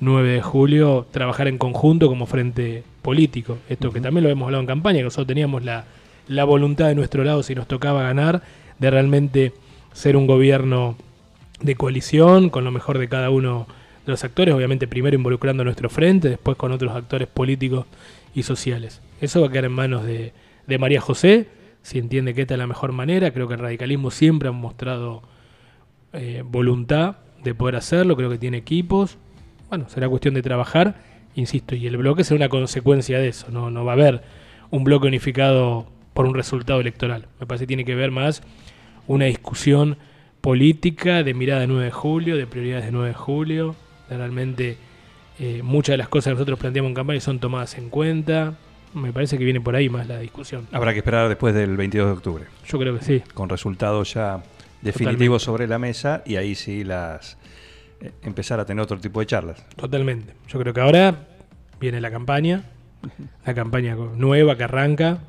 9 0.00 0.30
de 0.30 0.42
julio 0.42 1.06
trabajar 1.10 1.48
en 1.48 1.58
conjunto 1.58 2.08
como 2.08 2.26
frente 2.26 2.84
político. 3.02 3.58
Esto 3.68 3.92
que 3.92 4.00
también 4.00 4.24
lo 4.24 4.30
hemos 4.30 4.46
hablado 4.46 4.62
en 4.62 4.66
campaña, 4.66 4.98
que 4.98 5.04
nosotros 5.04 5.26
teníamos 5.26 5.64
la, 5.64 5.84
la 6.28 6.44
voluntad 6.44 6.88
de 6.88 6.94
nuestro 6.94 7.24
lado, 7.24 7.42
si 7.42 7.54
nos 7.54 7.66
tocaba 7.66 8.02
ganar, 8.02 8.42
de 8.78 8.90
realmente 8.90 9.52
ser 9.92 10.16
un 10.16 10.26
gobierno 10.26 10.96
de 11.60 11.74
coalición 11.74 12.48
con 12.48 12.64
lo 12.64 12.70
mejor 12.70 12.98
de 12.98 13.08
cada 13.08 13.28
uno 13.28 13.66
de 14.06 14.12
los 14.12 14.24
actores, 14.24 14.54
obviamente 14.54 14.88
primero 14.88 15.16
involucrando 15.16 15.62
a 15.62 15.64
nuestro 15.64 15.90
frente, 15.90 16.30
después 16.30 16.56
con 16.56 16.72
otros 16.72 16.94
actores 16.94 17.28
políticos 17.28 17.86
y 18.34 18.42
sociales. 18.42 19.02
Eso 19.20 19.40
va 19.40 19.48
a 19.48 19.50
quedar 19.50 19.66
en 19.66 19.72
manos 19.72 20.04
de, 20.04 20.32
de 20.66 20.78
María 20.78 21.00
José, 21.00 21.48
si 21.82 21.98
entiende 21.98 22.34
que 22.34 22.42
esta 22.42 22.54
es 22.54 22.58
la 22.58 22.66
mejor 22.66 22.92
manera. 22.92 23.32
Creo 23.32 23.48
que 23.48 23.54
el 23.54 23.60
radicalismo 23.60 24.10
siempre 24.10 24.48
ha 24.48 24.52
mostrado 24.52 25.22
eh, 26.12 26.42
voluntad 26.44 27.16
de 27.42 27.54
poder 27.54 27.76
hacerlo, 27.76 28.16
creo 28.16 28.30
que 28.30 28.38
tiene 28.38 28.58
equipos. 28.58 29.18
Bueno, 29.68 29.88
será 29.88 30.08
cuestión 30.08 30.34
de 30.34 30.42
trabajar, 30.42 30.96
insisto, 31.34 31.74
y 31.74 31.86
el 31.86 31.96
bloque 31.96 32.24
será 32.24 32.36
una 32.36 32.48
consecuencia 32.48 33.18
de 33.18 33.28
eso. 33.28 33.46
No, 33.50 33.70
no 33.70 33.84
va 33.84 33.92
a 33.92 33.94
haber 33.94 34.22
un 34.70 34.84
bloque 34.84 35.06
unificado 35.06 35.86
por 36.12 36.26
un 36.26 36.34
resultado 36.34 36.80
electoral. 36.80 37.28
Me 37.38 37.46
parece 37.46 37.64
que 37.64 37.68
tiene 37.68 37.84
que 37.84 37.94
ver 37.94 38.10
más 38.10 38.42
una 39.06 39.26
discusión 39.26 39.96
política 40.40 41.22
de 41.22 41.34
mirada 41.34 41.60
de 41.60 41.66
9 41.66 41.84
de 41.84 41.90
julio, 41.90 42.36
de 42.36 42.46
prioridades 42.46 42.86
de 42.86 42.92
9 42.92 43.08
de 43.08 43.14
julio. 43.14 43.76
Realmente 44.08 44.76
eh, 45.40 45.62
muchas 45.62 45.94
de 45.94 45.96
las 45.96 46.08
cosas 46.08 46.26
que 46.32 46.34
nosotros 46.34 46.58
planteamos 46.58 46.90
en 46.90 46.94
campaña 46.94 47.20
son 47.20 47.38
tomadas 47.38 47.76
en 47.78 47.88
cuenta. 47.88 48.54
Me 48.92 49.10
parece 49.12 49.38
que 49.38 49.44
viene 49.44 49.60
por 49.60 49.74
ahí 49.74 49.88
más 49.88 50.06
la 50.06 50.18
discusión. 50.18 50.66
Habrá 50.70 50.92
que 50.92 50.98
esperar 50.98 51.28
después 51.28 51.54
del 51.54 51.76
22 51.78 52.06
de 52.08 52.12
octubre, 52.12 52.44
Yo 52.68 52.78
creo 52.78 52.98
que 52.98 53.04
sí. 53.04 53.22
con 53.32 53.48
resultados 53.48 54.12
ya 54.12 54.42
definitivos 54.82 55.42
sobre 55.42 55.66
la 55.66 55.78
mesa 55.78 56.22
y 56.26 56.36
ahí 56.36 56.54
sí 56.54 56.84
las 56.84 57.38
eh, 58.00 58.12
empezar 58.22 58.60
a 58.60 58.66
tener 58.66 58.82
otro 58.82 58.98
tipo 58.98 59.20
de 59.20 59.26
charlas. 59.26 59.64
Totalmente. 59.76 60.34
Yo 60.48 60.58
creo 60.58 60.74
que 60.74 60.80
ahora 60.82 61.26
viene 61.80 62.00
la 62.02 62.10
campaña, 62.10 62.64
la 63.46 63.54
campaña 63.54 63.94
nueva 63.94 64.56
que 64.56 64.64
arranca, 64.64 65.20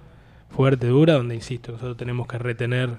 fuerte, 0.50 0.88
dura, 0.88 1.13
donde, 1.13 1.36
insisto, 1.36 1.72
nosotros 1.72 1.96
tenemos 1.96 2.27
que 2.27 2.38
retener 2.38 2.89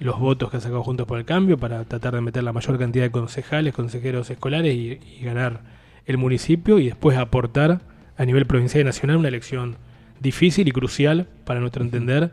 los 0.00 0.18
votos 0.18 0.50
que 0.50 0.56
ha 0.56 0.60
sacado 0.60 0.82
Juntos 0.82 1.06
por 1.06 1.18
el 1.18 1.24
Cambio 1.24 1.56
para 1.56 1.84
tratar 1.84 2.14
de 2.14 2.20
meter 2.20 2.42
la 2.42 2.52
mayor 2.52 2.78
cantidad 2.78 3.04
de 3.04 3.10
concejales, 3.10 3.74
consejeros 3.74 4.28
escolares 4.30 4.74
y, 4.74 4.98
y 5.20 5.24
ganar 5.24 5.75
el 6.06 6.18
municipio 6.18 6.78
y 6.78 6.86
después 6.86 7.16
aportar 7.18 7.80
a 8.16 8.24
nivel 8.24 8.46
provincial 8.46 8.82
y 8.82 8.84
nacional 8.84 9.16
una 9.16 9.28
elección 9.28 9.76
difícil 10.20 10.68
y 10.68 10.72
crucial 10.72 11.28
para 11.44 11.60
nuestro 11.60 11.82
entender 11.82 12.32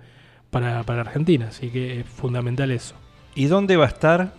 para, 0.50 0.84
para 0.84 1.01
Argentina. 1.01 1.48
Así 1.50 1.70
que 1.70 2.00
es 2.00 2.06
fundamental 2.06 2.72
eso. 2.72 2.96
¿Y 3.36 3.46
dónde 3.46 3.77
va 3.77 3.86
a 3.86 3.89
estar 3.89 4.34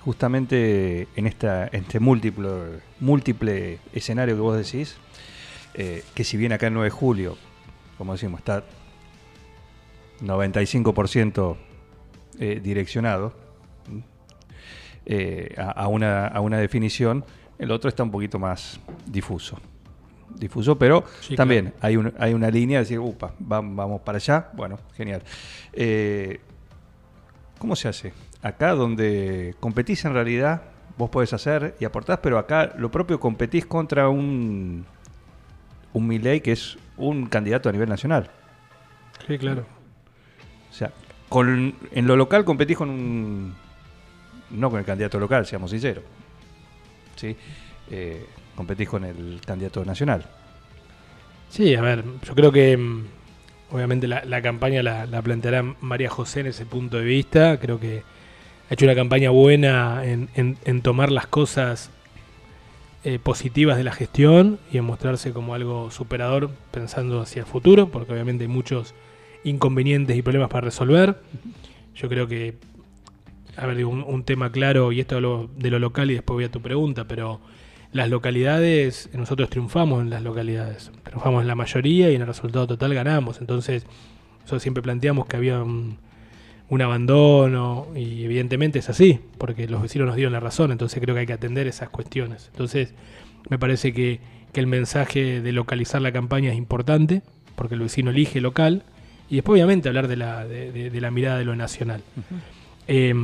justamente 0.00 1.08
en 1.16 1.26
esta, 1.26 1.66
este 1.68 1.98
múltiple, 1.98 2.80
múltiple 3.00 3.78
escenario 3.92 4.36
que 4.36 4.40
vos 4.40 4.56
decís? 4.56 4.96
Eh, 5.74 6.04
que 6.14 6.24
si 6.24 6.36
bien 6.36 6.52
acá 6.52 6.68
el 6.68 6.74
9 6.74 6.86
de 6.86 6.90
julio, 6.90 7.36
como 7.98 8.12
decimos, 8.12 8.40
está 8.40 8.64
95% 10.20 11.56
eh, 12.38 12.60
direccionado 12.62 13.34
eh, 15.04 15.54
a, 15.58 15.70
a 15.70 15.88
una, 15.88 16.26
a 16.26 16.40
una 16.40 16.58
definición, 16.58 17.24
el 17.58 17.70
otro 17.70 17.88
está 17.88 18.02
un 18.02 18.10
poquito 18.10 18.38
más 18.38 18.78
difuso. 19.06 19.58
Difuso, 20.34 20.76
pero 20.76 21.04
Sí, 21.20 21.34
también 21.36 21.72
hay, 21.80 21.96
un- 21.96 22.12
hay 22.18 22.34
una 22.34 22.50
línea 22.50 22.78
de 22.78 22.84
decir, 22.84 22.98
upa, 22.98 23.32
va- 23.40 23.60
vamos 23.62 24.00
para 24.02 24.16
allá. 24.16 24.48
Bueno, 24.52 24.78
genial. 24.96 25.22
Eh, 25.72 26.40
¿Cómo 27.58 27.74
se 27.76 27.88
hace? 27.88 28.12
Acá 28.42 28.72
donde 28.72 29.54
competís 29.60 30.04
en 30.04 30.12
realidad, 30.12 30.62
vos 30.98 31.08
podés 31.08 31.32
hacer 31.32 31.74
y 31.80 31.84
aportás, 31.86 32.18
pero 32.22 32.38
acá 32.38 32.74
lo 32.76 32.90
propio 32.90 33.18
competís 33.18 33.64
contra 33.64 34.08
un, 34.10 34.84
un 35.94 36.06
Milei 36.06 36.40
que 36.42 36.52
es 36.52 36.76
un 36.98 37.26
candidato 37.26 37.68
a 37.68 37.72
nivel 37.72 37.88
nacional. 37.88 38.30
Sí, 39.26 39.38
claro. 39.38 39.64
O 40.70 40.74
sea, 40.74 40.92
con, 41.30 41.74
en 41.92 42.06
lo 42.06 42.16
local 42.16 42.44
competís 42.44 42.76
con 42.76 42.90
un... 42.90 43.54
No 44.50 44.68
con 44.70 44.78
el 44.78 44.84
candidato 44.84 45.18
local, 45.18 45.46
seamos 45.46 45.70
sinceros. 45.70 46.04
¿Sí? 47.16 47.36
Eh, 47.90 48.24
competís 48.54 48.88
con 48.88 49.04
el 49.04 49.40
candidato 49.44 49.84
nacional. 49.84 50.24
Sí, 51.50 51.74
a 51.74 51.80
ver, 51.82 52.04
yo 52.26 52.34
creo 52.34 52.52
que 52.52 52.76
mm, 52.76 53.04
obviamente 53.72 54.06
la, 54.08 54.42
campaña 54.42 54.82
la, 54.82 55.06
la 55.06 55.22
planteará 55.22 55.62
María 55.80 56.10
José 56.10 56.40
en 56.40 56.46
ese 56.46 56.66
punto 56.66 56.98
de 56.98 57.04
vista. 57.04 57.58
Creo 57.58 57.78
que 57.80 58.02
ha 58.68 58.74
hecho 58.74 58.84
una 58.84 58.94
campaña 58.94 59.30
buena 59.30 60.04
en, 60.04 60.28
en- 60.34 60.58
en 60.64 60.82
tomar 60.82 61.10
las 61.12 61.26
cosas 61.26 61.90
eh, 63.04 63.18
positivas 63.20 63.76
de 63.76 63.84
la 63.84 63.92
gestión 63.92 64.58
y 64.72 64.78
en 64.78 64.84
mostrarse 64.84 65.32
como 65.32 65.54
algo 65.54 65.90
superador 65.92 66.50
pensando 66.72 67.20
hacia 67.20 67.40
el 67.40 67.46
futuro, 67.46 67.88
porque 67.88 68.12
obviamente 68.12 68.44
hay 68.44 68.48
muchos 68.48 68.94
inconvenientes 69.44 70.16
y 70.16 70.22
problemas 70.22 70.48
para 70.50 70.62
resolver. 70.64 71.16
Yo 71.94 72.08
creo 72.08 72.26
que, 72.26 72.54
a 73.56 73.66
ver, 73.66 73.84
un, 73.84 74.02
un 74.02 74.22
tema 74.24 74.50
claro, 74.52 74.92
y 74.92 75.00
esto 75.00 75.16
hablo 75.16 75.48
de 75.56 75.70
lo 75.70 75.78
local 75.78 76.10
y 76.10 76.14
después 76.14 76.34
voy 76.36 76.44
a 76.44 76.50
tu 76.50 76.60
pregunta, 76.60 77.04
pero 77.08 77.40
las 77.92 78.10
localidades, 78.10 79.08
nosotros 79.14 79.48
triunfamos 79.48 80.02
en 80.02 80.10
las 80.10 80.22
localidades, 80.22 80.90
triunfamos 81.04 81.42
en 81.42 81.48
la 81.48 81.54
mayoría 81.54 82.10
y 82.10 82.14
en 82.16 82.20
el 82.22 82.26
resultado 82.26 82.66
total 82.66 82.92
ganamos. 82.94 83.40
Entonces, 83.40 83.86
nosotros 84.40 84.62
siempre 84.62 84.82
planteamos 84.82 85.26
que 85.26 85.36
había 85.36 85.62
un, 85.62 85.98
abandono 86.82 87.86
y 87.94 88.24
evidentemente 88.24 88.78
es 88.80 88.88
así, 88.90 89.20
porque 89.38 89.68
los 89.68 89.82
vecinos 89.82 90.06
nos 90.08 90.16
dieron 90.16 90.32
la 90.32 90.40
razón, 90.40 90.72
entonces 90.72 91.00
creo 91.00 91.14
que 91.14 91.20
hay 91.20 91.26
que 91.26 91.32
atender 91.32 91.66
esas 91.66 91.88
cuestiones. 91.88 92.48
Entonces, 92.52 92.92
me 93.48 93.58
parece 93.58 93.92
que, 93.92 94.20
que 94.52 94.60
el 94.60 94.66
mensaje 94.66 95.40
de 95.40 95.52
localizar 95.52 96.02
la 96.02 96.12
campaña 96.12 96.50
es 96.50 96.56
importante, 96.58 97.22
porque 97.54 97.74
el 97.74 97.80
vecino 97.80 98.10
elige 98.10 98.40
local, 98.40 98.82
y 99.30 99.36
después 99.36 99.54
obviamente 99.56 99.88
hablar 99.88 100.08
de 100.08 100.16
la, 100.16 100.44
de, 100.46 100.70
de- 100.72 100.90
de 100.90 101.00
la 101.00 101.10
mirada 101.10 101.38
de 101.38 101.44
lo 101.44 101.56
nacional. 101.56 102.02
Eh, 102.88 103.14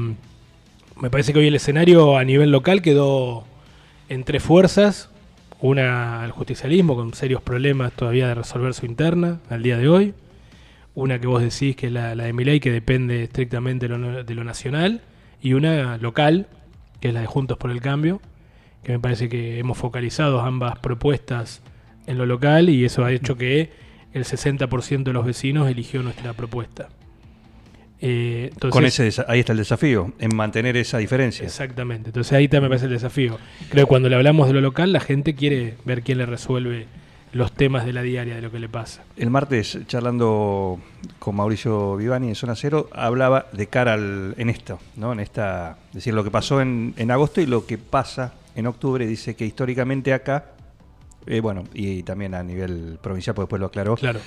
me 1.00 1.11
parece 1.11 1.33
que 1.33 1.40
hoy 1.40 1.49
el 1.49 1.54
escenario 1.54 2.16
a 2.16 2.25
nivel 2.25 2.50
local 2.50 2.83
quedó 2.83 3.45
en 4.09 4.25
tres 4.25 4.42
fuerzas. 4.42 5.11
Una, 5.61 6.25
el 6.25 6.33
justicialismo, 6.33 6.97
con 6.97 7.14
serios 7.14 7.40
problemas 7.40 7.92
todavía 7.92 8.28
de 8.28 8.35
resolver 8.35 8.75
su 8.75 8.87
interna 8.87 9.40
al 9.49 9.62
día 9.62 9.78
de 9.78 9.88
hoy. 9.88 10.14
Una 10.95 11.19
que 11.21 11.26
vos 11.26 11.42
decís 11.42 11.76
que 11.76 11.87
es 11.87 11.92
la, 11.92 12.14
de 12.14 12.33
Milei, 12.33 12.61
que 12.61 12.71
depende 12.71 13.25
estrictamente 13.25 13.88
de 13.88 13.97
lo, 13.97 14.25
de 14.25 14.35
lo 14.35 14.45
nacional. 14.45 15.02
Y 15.40 15.54
una 15.54 15.97
local, 15.99 16.47
que 17.00 17.09
es 17.09 17.14
la 17.14 17.21
de 17.21 17.26
Juntos 17.26 17.59
por 17.59 17.71
el 17.71 17.81
Cambio, 17.81 18.21
que 18.83 18.92
me 18.92 18.99
parece 18.99 19.28
que 19.28 19.59
hemos 19.59 19.78
focalizado 19.78 20.40
ambas 20.40 20.78
propuestas 20.78 21.62
en 22.07 22.19
lo 22.19 22.26
local 22.26 22.69
y 22.69 22.85
eso 22.85 23.04
ha 23.04 23.12
hecho 23.12 23.37
que 23.37 23.71
el 24.12 24.25
60% 24.25 25.04
de 25.04 25.12
los 25.12 25.25
vecinos 25.25 25.69
eligió 25.69 26.02
nuestra 26.02 26.33
propuesta. 26.33 26.88
Eh, 28.05 28.51
entonces, 28.53 28.73
Con 28.73 28.85
ese, 28.85 29.25
ahí 29.29 29.41
está 29.41 29.53
el 29.53 29.59
desafío, 29.59 30.13
en 30.19 30.35
mantener 30.35 30.77
esa 30.77 30.99
diferencia. 30.99 31.45
Exactamente. 31.45 32.09
Entonces 32.09 32.33
ahí 32.33 32.49
también 32.49 32.65
me 32.65 32.69
parece 32.71 32.87
el 32.87 32.93
desafío. 32.93 33.39
Creo 33.71 33.87
que 33.87 33.89
cuando 33.89 34.09
le 34.09 34.17
hablamos 34.17 34.49
de 34.49 34.55
lo 34.55 34.61
local, 34.61 34.93
la 34.93 34.99
gente 34.99 35.35
quiere 35.37 35.75
ver 35.85 36.03
quién 36.03 36.19
le 36.19 36.27
resuelve 36.27 36.87
los 37.33 37.53
temas 37.53 37.87
de 37.87 37.93
la 37.93 38.03
diaria, 38.03 38.35
de 38.35 38.43
lo 38.43 38.51
que 38.51 38.59
le 38.59 38.69
pasa. 38.69 39.05
El 39.17 39.31
martes, 39.31 39.79
charlando 39.87 40.81
con 41.21 41.37
Mauricio 41.37 41.97
Vivani 41.97 42.29
en 42.29 42.35
Zona 42.35 42.57
Cero, 42.57 42.91
hablaba 42.93 43.47
de 43.53 43.69
cara 43.69 43.95
al, 43.95 44.35
en 44.37 44.51
esto, 44.51 44.81
¿no? 44.97 45.13
En 45.13 45.21
esta, 45.21 45.79
es 45.91 45.95
decir, 45.95 46.13
lo 46.13 46.25
que 46.25 46.31
pasó 46.33 46.61
en, 46.61 46.95
en 46.97 47.11
agosto 47.13 47.41
y 47.41 47.47
lo 47.47 47.65
que 47.67 47.79
pasa 47.79 48.35
en 48.57 48.67
octubre. 48.67 49.07
Dice 49.07 49.37
que 49.37 49.47
históricamente 49.47 50.13
acá, 50.13 50.47
eh, 51.27 51.41
bueno, 51.41 51.65
y 51.73 52.03
también 52.03 52.35
a 52.35 52.43
nivel 52.43 52.99
provincial, 53.01 53.35
porque 53.35 53.45
después 53.45 53.61
lo 53.61 53.67
aclaró, 53.67 53.95
Claro. 53.97 54.19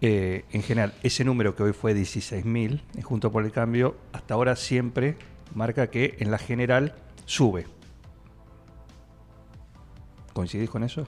Eh, 0.00 0.44
en 0.52 0.62
general, 0.62 0.94
ese 1.02 1.24
número 1.24 1.54
que 1.56 1.62
hoy 1.62 1.72
fue 1.72 1.94
16.000, 1.94 2.80
en 2.94 3.02
junto 3.02 3.30
por 3.32 3.44
el 3.44 3.52
cambio, 3.52 3.96
hasta 4.12 4.34
ahora 4.34 4.54
siempre 4.56 5.16
marca 5.54 5.88
que 5.88 6.16
en 6.20 6.30
la 6.30 6.38
general 6.38 6.94
sube. 7.24 7.66
¿Coincidís 10.32 10.68
con 10.70 10.84
eso? 10.84 11.06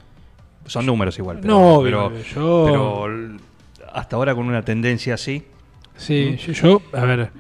Son 0.67 0.87
números 0.87 1.19
igual. 1.19 1.39
Pero, 1.41 1.55
No, 1.55 1.83
pero, 1.83 2.13
yo- 2.35 2.63
pero 2.65 3.37
hasta 3.93 4.17
ahora 4.17 4.35
con 4.35 4.47
una 4.47 4.63
tendencia 4.63 5.15
así, 5.15 5.45
Sí, 5.97 6.37
yo, 6.37 6.53
yo, 6.53 6.83
a 6.93 7.05
ver, 7.05 7.31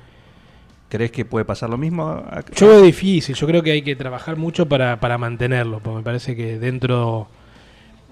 ¿crees 0.88 1.12
que 1.12 1.24
puede 1.24 1.44
pasar 1.44 1.70
lo 1.70 1.78
mismo? 1.78 2.24
yo 2.56 2.68
veo 2.68 2.82
difícil. 2.82 3.36
Yo 3.36 3.46
creo 3.46 3.62
que 3.62 3.70
hay 3.70 3.82
que 3.82 3.94
trabajar 3.94 4.36
mucho 4.36 4.68
para, 4.68 4.98
para 4.98 5.16
mantenerlo, 5.16 5.78
porque 5.78 5.98
me 5.98 6.02
parece 6.02 6.34
que 6.34 6.58
dentro 6.58 7.28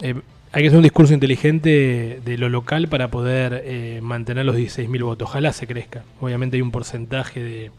eh, 0.00 0.14
hay 0.57 0.63
que 0.63 0.69
hacer 0.69 0.79
un 0.79 0.85
discurso 0.85 1.13
inteligente 1.13 2.23
de 2.25 2.39
lo 2.39 2.49
local 2.49 2.89
para 2.89 3.09
poder 3.09 3.61
eh, 3.67 4.01
mantener 4.03 4.47
los 4.47 4.57
16.000 4.57 5.05
votos. 5.05 5.29
Ojalá 5.29 5.53
se 5.53 5.67
crezca. 5.67 6.03
Obviamente 6.19 6.57
hay 6.57 6.63
un 6.63 6.71
porcentaje 6.71 7.43
de, 7.43 7.71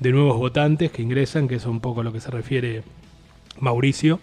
de 0.00 0.12
nuevos 0.12 0.38
votantes 0.38 0.90
que 0.90 1.02
ingresan, 1.02 1.46
que 1.46 1.56
es 1.56 1.66
un 1.66 1.80
poco 1.80 2.00
a 2.00 2.04
lo 2.04 2.14
que 2.14 2.20
se 2.20 2.30
refiere 2.30 2.84
Mauricio. 3.60 4.18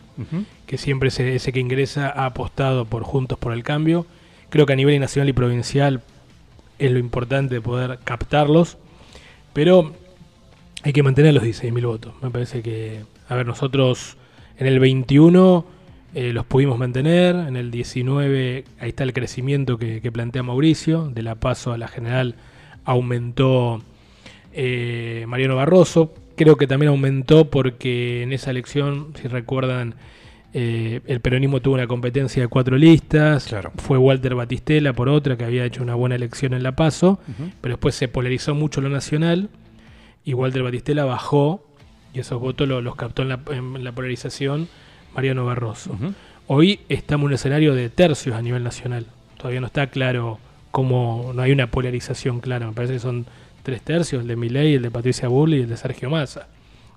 Que 0.66 0.80
siempre 0.80 1.10
ese, 1.10 1.36
ese 1.36 1.54
que 1.54 1.60
ingresa 1.60 2.10
ha 2.10 2.26
apostado 2.26 2.86
por 2.86 3.04
Juntos 3.04 3.38
por 3.38 3.54
el 3.54 3.62
Cambio. 3.62 4.08
Creo 4.50 4.66
que 4.66 4.74
a 4.74 4.76
nivel 4.76 5.00
nacional 5.00 5.30
y 5.30 5.34
provincial 5.34 6.02
es 6.80 6.92
lo 6.92 6.98
importante 6.98 7.54
de 7.54 7.62
poder 7.62 8.00
captarlos, 8.04 8.80
pero 9.54 9.94
hay 10.82 10.94
que 10.94 11.04
mantener 11.04 11.36
los 11.36 11.44
16.000 11.44 11.86
votos. 11.86 12.14
Me 12.24 12.32
parece 12.32 12.64
que, 12.64 13.04
a 13.30 13.36
ver, 13.36 13.46
nosotros 13.46 14.18
en 14.58 14.66
el 14.66 14.80
21 14.80 15.73
eh, 16.16 16.32
los 16.34 16.46
pudimos 16.46 16.78
mantener, 16.78 17.36
en 17.36 17.56
el 17.56 17.72
19 17.72 18.66
ahí 18.80 18.90
está 18.90 19.04
el 19.04 19.14
crecimiento 19.14 19.78
que, 19.78 20.00
que 20.02 20.12
plantea 20.12 20.44
Mauricio, 20.44 21.10
de 21.10 21.24
la 21.24 21.36
paso 21.36 21.74
a 21.74 21.78
la 21.78 21.88
general 21.88 22.36
aumentó 22.86 23.82
eh, 24.54 25.26
Mariano 25.28 25.56
Barroso. 25.56 26.14
Creo 26.36 26.56
que 26.58 26.68
también 26.68 26.90
aumentó 26.90 27.50
porque 27.50 28.24
en 28.24 28.34
esa 28.34 28.52
elección, 28.52 29.14
si 29.22 29.28
recuerdan, 29.28 29.96
eh, 30.54 31.02
el 31.08 31.20
peronismo 31.20 31.62
tuvo 31.62 31.76
una 31.76 31.88
competencia 31.88 32.42
de 32.42 32.48
cuatro 32.48 32.78
listas. 32.78 33.46
Claro. 33.46 33.72
Fue 33.78 33.98
Walter 33.98 34.36
Batistela 34.36 34.94
por 34.94 35.10
otra, 35.10 35.38
que 35.38 35.46
había 35.46 35.66
hecho 35.66 35.84
una 35.84 35.96
buena 35.96 36.16
elección 36.16 36.54
en 36.54 36.64
La 36.64 36.76
Paso. 36.76 37.20
Pero 37.62 37.76
después 37.76 37.96
se 37.96 38.08
polarizó 38.08 38.54
mucho 38.56 38.82
lo 38.82 38.90
nacional. 38.90 39.50
Y 40.26 40.34
Walter 40.34 40.64
Batistela 40.64 41.06
bajó. 41.06 41.64
Y 42.14 42.20
esos 42.20 42.40
votos 42.40 42.68
lo- 42.68 42.82
los 42.82 42.96
captó 42.96 43.22
en 43.24 43.30
la, 43.30 43.40
en 43.52 43.84
la 43.84 43.92
polarización 43.92 44.68
Mariano 45.16 45.46
Barroso. 45.46 45.96
Hoy 46.48 46.82
estamos 46.90 47.24
en 47.24 47.28
un 47.28 47.34
escenario 47.34 47.74
de 47.74 47.90
tercios 47.90 48.36
a 48.36 48.42
nivel 48.42 48.64
nacional. 48.64 49.06
Todavía 49.38 49.62
no 49.62 49.68
está 49.68 49.88
claro 49.88 50.40
cómo, 50.72 51.32
no 51.34 51.42
hay 51.42 51.52
una 51.52 51.68
polarización 51.68 52.40
clara. 52.40 52.68
Me 52.68 52.74
parece 52.74 52.94
que 52.94 53.00
son 53.00 53.26
tres 53.64 53.82
tercios, 53.82 54.22
el 54.22 54.28
de 54.28 54.36
Milei, 54.36 54.76
el 54.76 54.82
de 54.82 54.92
Patricia 54.92 55.28
Bull 55.28 55.54
y 55.54 55.62
el 55.62 55.70
de 55.70 55.78
Sergio 55.78 56.10
Massa. 56.10 56.48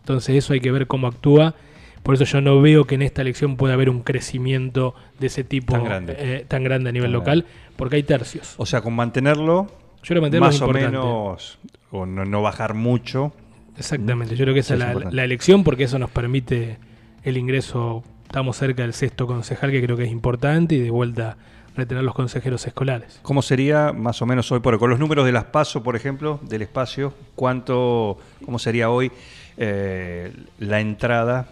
Entonces 0.00 0.36
eso 0.36 0.52
hay 0.52 0.60
que 0.60 0.70
ver 0.72 0.86
cómo 0.86 1.06
actúa. 1.06 1.54
Por 2.02 2.14
eso 2.14 2.24
yo 2.24 2.40
no 2.40 2.60
veo 2.60 2.84
que 2.86 2.94
en 2.94 3.02
esta 3.02 3.22
elección 3.22 3.56
pueda 3.56 3.74
haber 3.74 3.90
un 3.90 4.02
crecimiento 4.02 4.94
de 5.18 5.26
ese 5.26 5.42
tipo 5.42 5.72
Tan 5.72 5.84
grande. 5.84 6.16
eh, 6.18 6.44
tan 6.46 6.62
grande 6.62 6.90
a 6.90 6.92
nivel 6.92 7.10
Tan 7.10 7.18
local, 7.18 7.46
porque 7.76 7.96
hay 7.96 8.04
tercios. 8.04 8.54
O 8.58 8.66
sea, 8.66 8.80
con 8.80 8.94
mantenerlo, 8.94 9.66
Yo 10.04 10.20
más 10.40 10.60
o 10.62 10.68
menos, 10.68 11.58
o 11.90 12.06
no, 12.06 12.24
no 12.24 12.42
bajar 12.42 12.74
mucho, 12.74 13.32
Exactamente, 13.76 14.36
yo 14.36 14.44
creo 14.44 14.54
que 14.54 14.60
esa 14.60 14.74
es 14.74 15.12
la 15.12 15.24
elección 15.24 15.62
porque 15.62 15.84
eso 15.84 15.98
nos 15.98 16.10
permite 16.10 16.78
el 17.26 17.36
ingreso, 17.36 18.02
estamos 18.24 18.56
cerca 18.56 18.82
del 18.82 18.92
sexto 18.94 19.26
concejal 19.26 19.70
que 19.70 19.82
creo 19.82 19.96
que 19.96 20.04
es 20.04 20.10
importante 20.12 20.74
y 20.76 20.80
de 20.80 20.90
vuelta 20.90 21.36
retener 21.76 22.04
los 22.04 22.14
consejeros 22.14 22.66
escolares. 22.66 23.18
¿Cómo 23.22 23.42
sería 23.42 23.92
más 23.92 24.22
o 24.22 24.26
menos 24.26 24.50
hoy 24.52 24.60
por 24.60 24.74
hoy? 24.74 24.80
Con 24.80 24.90
los 24.90 24.98
números 24.98 25.26
de 25.26 25.32
las 25.32 25.44
PASO, 25.44 25.82
por 25.82 25.94
ejemplo, 25.96 26.40
del 26.42 26.62
espacio, 26.62 27.12
¿cuánto, 27.34 28.16
cómo 28.44 28.58
sería 28.58 28.88
hoy 28.90 29.10
eh, 29.58 30.32
la 30.58 30.80
entrada 30.80 31.48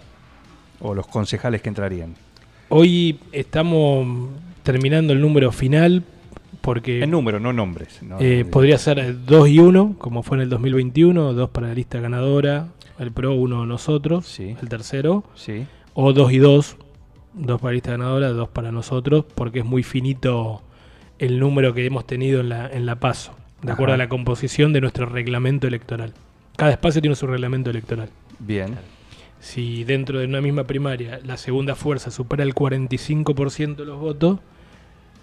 o 0.80 0.94
los 0.94 1.06
concejales 1.06 1.60
que 1.60 1.68
entrarían? 1.68 2.14
Hoy 2.70 3.18
estamos 3.32 4.30
terminando 4.62 5.12
el 5.12 5.20
número 5.20 5.52
final 5.52 6.02
porque 6.62 7.02
En 7.02 7.10
número, 7.10 7.38
no 7.38 7.52
nombres. 7.52 8.02
no- 8.02 8.16
eh, 8.20 8.46
podría 8.50 8.78
ser 8.78 9.26
2 9.26 9.48
y 9.48 9.58
1, 9.58 9.96
como 9.98 10.22
fue 10.22 10.38
en 10.38 10.44
el 10.44 10.48
2021, 10.48 11.34
2 11.34 11.50
para 11.50 11.66
la 11.68 11.74
lista 11.74 12.00
ganadora, 12.00 12.68
el 12.98 13.12
PRO, 13.12 13.34
uno 13.34 13.66
nosotros, 13.66 14.26
Sí. 14.26 14.56
el 14.60 14.68
tercero, 14.68 15.24
Sí. 15.34 15.66
o 15.94 16.12
2 16.12 16.32
y 16.32 16.38
2, 16.38 16.76
2 17.34 17.60
para 17.60 17.70
la 17.70 17.74
lista 17.74 17.90
ganadora, 17.92 18.28
2 18.30 18.48
para 18.48 18.70
nosotros, 18.72 19.24
porque 19.34 19.60
es 19.60 19.64
muy 19.64 19.82
finito 19.82 20.62
el 21.18 21.38
número 21.38 21.74
que 21.74 21.84
hemos 21.86 22.06
tenido 22.06 22.40
en 22.40 22.48
la, 22.48 22.68
en 22.68 22.86
la 22.86 22.96
PASO, 22.96 23.34
de 23.62 23.72
acuerdo 23.72 23.94
a 23.94 23.96
la 23.96 24.08
composición 24.08 24.72
de 24.72 24.80
nuestro 24.80 25.06
reglamento 25.06 25.66
electoral. 25.66 26.12
Cada 26.56 26.72
espacio 26.72 27.00
tiene 27.00 27.16
su 27.16 27.26
reglamento 27.26 27.70
electoral. 27.70 28.10
Bien. 28.38 28.76
Si 29.40 29.84
dentro 29.84 30.18
de 30.20 30.26
una 30.26 30.40
misma 30.40 30.64
primaria 30.64 31.20
la 31.24 31.36
segunda 31.36 31.74
fuerza 31.74 32.10
supera 32.10 32.42
el 32.44 32.54
45% 32.54 33.76
de 33.76 33.84
los 33.84 33.98
votos, 34.00 34.38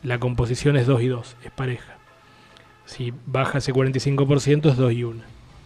la 0.04 0.20
composición 0.20 0.78
es 0.78 0.88
2 0.88 1.01
y 1.01 1.08
2, 1.08 1.36
es 1.44 1.51
pareja. 1.51 1.98
Si 2.86 3.13
baja 3.25 3.60
ese 3.60 3.74
45% 3.74 4.70
es 4.70 4.78
2 4.78 4.94
y 4.94 5.04
1. 5.04 5.22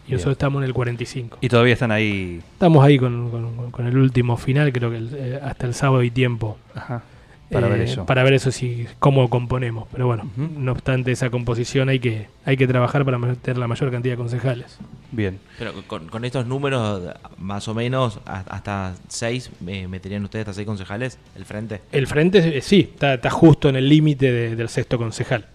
Y 0.05 0.09
Bien. 0.09 0.17
nosotros 0.17 0.33
estamos 0.33 0.61
en 0.61 0.65
el 0.67 0.73
45. 0.73 1.39
Y 1.41 1.49
todavía 1.49 1.73
están 1.73 1.91
ahí. 1.91 2.39
Estamos 2.53 2.83
ahí 2.85 2.97
con, 2.99 3.29
con- 3.31 3.71
con 3.71 3.87
el 3.87 3.97
último 3.97 4.37
final, 4.37 4.71
creo 4.71 4.91
que 4.91 4.97
el- 4.97 5.15
eh, 5.15 5.39
hasta 5.43 5.65
el 5.65 5.73
sábado 5.73 6.01
hay 6.01 6.11
tiempo. 6.11 6.57
Ajá. 6.75 7.03
Para 7.51 7.67
ver 7.67 7.81
eh, 7.81 7.83
eso. 7.85 8.05
Para 8.07 8.23
ver 8.23 8.33
eso, 8.33 8.51
si, 8.51 8.87
cómo 8.97 9.29
componemos. 9.29 9.87
Pero 9.91 10.07
bueno, 10.07 10.27
no 10.35 10.71
obstante 10.71 11.11
esa 11.11 11.29
composición 11.29 11.89
hay 11.89 11.99
que, 11.99 12.25
hay 12.43 12.57
que 12.57 12.67
trabajar 12.67 13.05
para 13.05 13.19
meter 13.19 13.57
la 13.59 13.67
mayor 13.67 13.91
cantidad 13.91 14.13
de 14.13 14.17
concejales. 14.17 14.77
Bien. 15.11 15.39
Pero 15.59 15.73
con, 15.85 16.07
con 16.07 16.25
estos 16.25 16.47
números, 16.47 17.03
más 17.37 17.67
o 17.67 17.75
menos, 17.75 18.19
hasta 18.25 18.95
seis, 19.09 19.51
eh, 19.67 19.87
¿meterían 19.87 20.23
ustedes 20.23 20.41
hasta 20.43 20.53
seis 20.55 20.65
concejales? 20.65 21.19
¿El 21.35 21.45
frente? 21.45 21.81
El 21.91 22.07
frente, 22.07 22.57
eh, 22.57 22.61
sí, 22.61 22.89
está, 22.93 23.13
está 23.13 23.29
justo 23.29 23.69
en 23.69 23.75
el 23.75 23.89
límite 23.89 24.31
de- 24.31 24.55
del 24.55 24.67
sexto 24.69 24.97
concejal. 24.97 25.45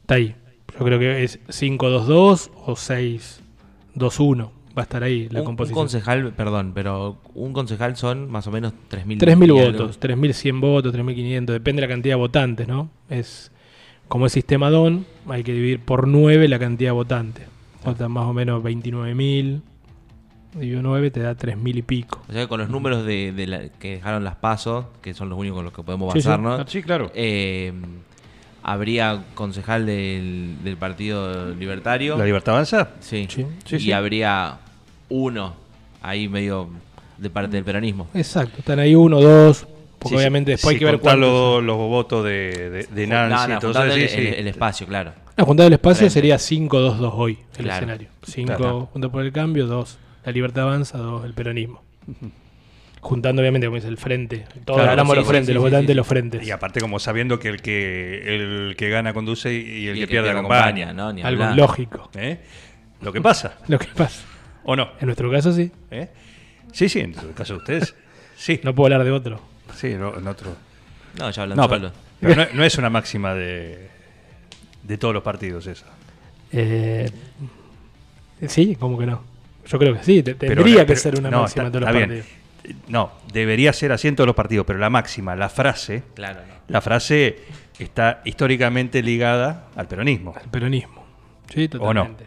Está 0.00 0.14
ahí. 0.14 0.34
Yo 0.78 0.84
creo 0.84 0.98
que 0.98 1.24
es 1.24 1.40
5-2-2 1.48 2.50
o 2.64 2.74
6-2-1. 3.98 4.50
Va 4.76 4.82
a 4.82 4.84
estar 4.84 5.02
ahí 5.02 5.24
la 5.30 5.30
un, 5.30 5.38
un 5.40 5.44
composición. 5.46 5.82
concejal, 5.84 6.32
perdón, 6.34 6.72
pero 6.74 7.18
un 7.34 7.52
concejal 7.52 7.96
son 7.96 8.30
más 8.30 8.46
o 8.46 8.50
menos 8.52 8.72
3.000 8.90 9.18
3.000 9.18 9.46
y 9.56 9.58
algo. 9.58 9.72
votos, 9.78 9.98
3.100 10.00 10.60
votos, 10.60 10.94
3.500, 10.94 11.46
depende 11.46 11.80
de 11.82 11.88
la 11.88 11.92
cantidad 11.94 12.12
de 12.14 12.18
votantes, 12.20 12.68
¿no? 12.68 12.88
Es 13.10 13.50
como 14.06 14.26
es 14.26 14.32
sistema 14.32 14.70
DON, 14.70 15.04
hay 15.28 15.42
que 15.42 15.52
dividir 15.52 15.80
por 15.80 16.06
9 16.06 16.46
la 16.48 16.58
cantidad 16.58 16.88
de 16.90 16.92
votantes. 16.92 17.46
Votan 17.84 18.12
más 18.12 18.24
o 18.26 18.32
menos 18.32 18.62
29.000, 18.62 19.62
dividido 20.54 20.82
9 20.82 21.10
te 21.10 21.20
da 21.20 21.34
3.000 21.36 21.76
y 21.78 21.82
pico. 21.82 22.22
O 22.28 22.32
sea 22.32 22.42
que 22.42 22.48
con 22.48 22.60
los 22.60 22.70
números 22.70 23.04
de, 23.04 23.32
de 23.32 23.46
la- 23.46 23.68
que 23.70 23.92
dejaron 23.92 24.22
las 24.24 24.36
pasos, 24.36 24.86
que 25.02 25.12
son 25.14 25.28
los 25.28 25.38
únicos 25.38 25.56
con 25.56 25.64
los 25.64 25.74
que 25.74 25.82
podemos 25.82 26.12
Sí, 26.12 26.20
sí. 26.20 26.28
basarnos, 26.28 26.60
Ah, 26.60 26.64
Sí, 26.68 26.82
claro. 26.82 27.10
eh, 27.14 27.72
habría 28.72 29.24
concejal 29.34 29.86
del, 29.86 30.56
del 30.62 30.76
Partido 30.76 31.54
Libertario. 31.54 32.16
¿La 32.16 32.24
libertad 32.24 32.54
avanza? 32.54 32.90
Sí. 33.00 33.26
Sí. 33.28 33.46
Sí, 33.64 33.76
y 33.76 33.80
sí. 33.80 33.92
habría 33.92 34.58
uno 35.08 35.54
ahí 36.02 36.28
medio 36.28 36.68
de 37.16 37.30
parte 37.30 37.56
del 37.56 37.64
peronismo. 37.64 38.08
Exacto, 38.14 38.58
están 38.58 38.78
ahí 38.78 38.94
uno, 38.94 39.20
dos, 39.20 39.66
porque 39.98 40.10
Sí, 40.10 40.16
obviamente 40.16 40.50
sí, 40.50 40.52
después 40.54 40.74
hay 40.74 40.78
que 40.78 40.84
ver 40.84 40.98
cuántos. 41.00 41.20
los, 41.20 41.64
los 41.64 41.76
votos 41.76 42.24
de, 42.24 42.70
de, 42.70 42.82
de 42.84 43.06
Nancy. 43.06 43.34
No, 43.34 43.48
no, 43.48 43.54
entonces, 43.54 43.94
el, 43.96 44.08
sí. 44.08 44.16
el- 44.18 44.34
el 44.34 44.46
espacio, 44.48 44.86
claro. 44.86 45.12
La 45.36 45.44
juntada 45.44 45.64
del 45.64 45.74
espacio 45.74 46.08
Frente. 46.10 46.14
sería 46.14 46.36
5-2-2 46.36 47.10
hoy, 47.14 47.38
el 47.56 47.64
Claro. 47.64 47.76
escenario. 47.86 48.08
5 48.24 48.56
Claro. 48.56 48.88
juntos 48.92 49.10
por 49.10 49.22
el 49.24 49.32
cambio, 49.32 49.66
2 49.66 49.98
la 50.24 50.32
libertad 50.32 50.64
avanza, 50.64 50.98
2 50.98 51.24
el 51.24 51.32
peronismo. 51.34 51.82
Juntando 53.00 53.40
obviamente 53.42 53.66
como 53.66 53.76
dice 53.76 53.88
el 53.88 53.96
frente. 53.96 54.44
Todos 54.64 54.78
Claro, 54.78 54.90
hablamos 54.90 55.12
sí, 55.12 55.16
los 55.18 55.24
sí, 55.26 55.30
frentes, 55.30 55.46
sí, 55.48 55.54
los 55.54 55.62
sí, 55.62 55.70
votantes 55.70 55.88
sí. 55.92 55.94
los 55.96 56.06
frentes. 56.06 56.46
Y 56.46 56.50
aparte 56.50 56.80
como 56.80 56.98
sabiendo 56.98 57.38
que 57.38 57.48
el 57.48 57.62
que 57.62 58.34
el 58.34 58.74
que 58.76 58.88
gana 58.90 59.12
conduce 59.14 59.54
y 59.54 59.86
el, 59.88 59.96
Y 59.96 60.00
que, 60.00 60.06
pierde 60.08 60.30
acompaña. 60.30 60.92
¿no? 60.92 61.12
Ni 61.12 61.22
Algo 61.22 61.44
hablar. 61.44 61.58
lógico. 61.58 62.10
¿Eh? 62.14 62.38
Lo 63.00 63.12
que 63.12 63.20
pasa, 63.20 63.56
Lo 63.68 63.78
que 63.78 63.86
pasa. 63.86 64.22
¿o 64.64 64.74
no? 64.76 64.90
En 65.00 65.06
nuestro 65.06 65.30
caso 65.30 65.52
sí. 65.52 65.70
¿Eh? 65.90 66.08
Sí, 66.72 66.88
sí, 66.88 67.00
en 67.00 67.14
el 67.18 67.34
caso 67.34 67.54
de 67.54 67.58
ustedes. 67.60 67.94
Sí, 68.36 68.60
No 68.64 68.74
puedo 68.74 68.86
hablar 68.92 69.04
de 69.04 69.12
otro. 69.12 69.40
sí, 69.74 69.94
no, 69.94 70.16
en 70.18 70.26
otro. 70.26 70.54
No, 71.18 71.30
ya 71.30 71.42
hablan 71.42 71.56
No, 71.56 71.68
pero, 71.68 71.90
pero 72.20 72.34
no, 72.36 72.46
no 72.52 72.64
es 72.64 72.76
una 72.78 72.90
máxima 72.90 73.34
de, 73.34 73.88
de 74.82 74.98
todos 74.98 75.14
los 75.14 75.22
partidos 75.22 75.66
eso. 75.66 75.86
Eh, 76.52 77.10
sí, 78.46 78.76
como 78.76 78.98
que 78.98 79.06
no. 79.06 79.22
Yo 79.66 79.78
creo 79.78 79.94
que 79.96 80.02
sí. 80.04 80.22
Pero- 80.22 80.36
tendría 80.38 80.80
que 80.80 80.86
pero- 80.86 81.00
ser 81.00 81.18
una 81.18 81.30
no, 81.30 81.42
máxima 81.42 81.66
está- 81.66 81.78
de 81.78 81.84
todos 81.86 81.94
los 81.94 82.08
bien. 82.08 82.24
No, 82.88 83.12
debería 83.32 83.72
ser 83.72 83.92
así 83.92 84.08
en 84.08 84.16
todos 84.16 84.26
los 84.26 84.36
partidos, 84.36 84.66
pero 84.66 84.78
la 84.78 84.90
máxima, 84.90 85.34
la 85.36 85.48
frase, 85.48 86.02
Claro, 86.14 86.40
no. 86.46 86.54
la 86.68 86.80
frase 86.80 87.38
está 87.78 88.20
históricamente 88.24 89.02
ligada 89.02 89.66
al 89.76 89.86
peronismo. 89.88 90.34
El 90.42 90.50
peronismo. 90.50 91.04
Sí, 91.52 91.68
¿O 91.78 91.94
no? 91.94 92.02
totalmente. 92.02 92.26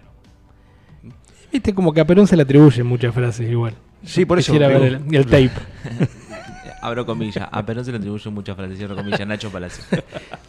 Viste 1.51 1.73
como 1.75 1.93
que 1.93 1.99
a 2.01 2.05
Perón 2.05 2.27
se 2.27 2.35
le 2.37 2.43
atribuyen 2.43 2.85
muchas 2.85 3.13
frases 3.13 3.49
igual. 3.49 3.73
Sí, 4.05 4.25
por 4.25 4.39
eso. 4.39 4.53
Quisiera 4.53 4.67
ver 4.69 4.83
el, 4.83 5.15
el 5.15 5.25
tape. 5.25 5.51
Abro 6.81 7.05
comillas. 7.05 7.47
A 7.51 7.63
Perón 7.65 7.85
se 7.85 7.91
le 7.91 7.97
atribuyen 7.97 8.33
muchas 8.33 8.55
frases. 8.55 8.77
Cierro 8.77 8.95
comillas. 8.95 9.27
Nacho 9.27 9.51
Palacio. 9.51 9.83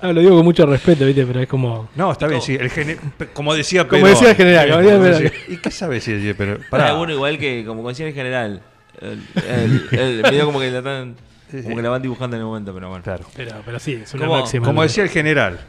Ah, 0.04 0.12
lo 0.12 0.20
digo 0.20 0.34
con 0.34 0.44
mucho 0.44 0.66
respeto, 0.66 1.06
¿viste? 1.06 1.24
Pero 1.24 1.38
es 1.40 1.46
como. 1.48 1.88
No, 1.94 2.10
está 2.10 2.26
bien, 2.26 2.40
sí. 2.42 2.56
El 2.58 2.70
gene- 2.70 2.96
como 3.34 3.54
decía 3.54 3.86
Como 3.86 4.02
Perón. 4.02 4.10
decía 4.14 4.30
el 4.30 4.36
general, 4.36 4.70
como 4.70 4.80
decía 5.04 5.30
Como 5.30 5.54
¿Y 5.54 5.56
qué 5.58 5.70
sabe 5.70 6.00
si 6.00 6.12
decía 6.12 6.34
Perón? 6.36 6.58
Para 6.70 6.88
alguno 6.88 7.12
igual 7.12 7.38
que, 7.38 7.64
como 7.64 7.88
decía 7.88 8.08
en 8.08 8.14
general, 8.14 8.62
el, 9.02 9.22
el, 9.48 9.98
el- 9.98 10.22
medio 10.22 10.46
como 10.46 10.60
que 10.60 10.70
la 10.70 10.78
están, 10.78 11.16
como 11.62 11.76
que 11.76 11.82
la 11.82 11.88
van 11.90 12.02
dibujando 12.02 12.36
en 12.36 12.40
el 12.42 12.46
momento, 12.46 12.72
pero 12.74 12.88
bueno. 12.88 13.02
Claro. 13.04 13.24
Pero, 13.36 13.56
pero 13.64 13.78
sí, 13.78 13.94
es 14.02 14.14
una 14.14 14.26
¿Cómo- 14.26 14.38
máxima. 14.40 14.66
Como 14.66 14.82
decía 14.82 15.02
el 15.04 15.10
general, 15.10 15.60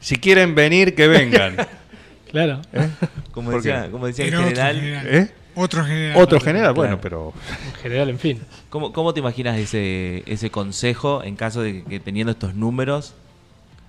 si 0.00 0.16
quieren 0.16 0.54
venir, 0.54 0.94
que 0.94 1.08
vengan. 1.08 1.56
Claro. 2.32 2.62
Como 3.32 3.50
¿Por 3.50 3.60
decía, 3.62 3.90
como 3.90 4.06
decía 4.06 4.24
el 4.24 4.30
Era 4.32 4.38
otro 4.40 4.48
general, 4.48 4.76
general. 4.80 5.06
¿Eh? 5.10 5.30
Otro 5.54 5.84
general. 5.84 6.16
Otro 6.22 6.40
general, 6.40 6.72
bueno, 6.72 6.98
Claro. 6.98 7.02
pero 7.02 7.32
En 7.66 7.74
general, 7.82 8.08
en 8.08 8.18
fin. 8.18 8.40
¿cómo, 8.70 8.90
cómo 8.94 9.12
te 9.12 9.20
imaginas 9.20 9.58
ese, 9.58 10.22
ese 10.24 10.50
consejo 10.50 11.22
en 11.22 11.36
caso 11.36 11.60
de 11.60 11.84
que 11.84 12.00
teniendo 12.00 12.32
estos 12.32 12.54
números 12.54 13.12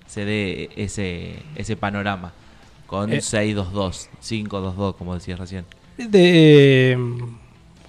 se 0.06 0.26
dé 0.26 0.68
ese, 0.76 1.36
ese 1.56 1.74
panorama? 1.76 2.32
Con 2.86 3.14
Eh. 3.14 3.20
6-2-2, 3.20 4.08
5-2-2, 4.22 4.94
como 4.96 5.14
decías 5.14 5.38
recién. 5.38 5.64
De, 5.96 6.92
eh, 6.92 6.98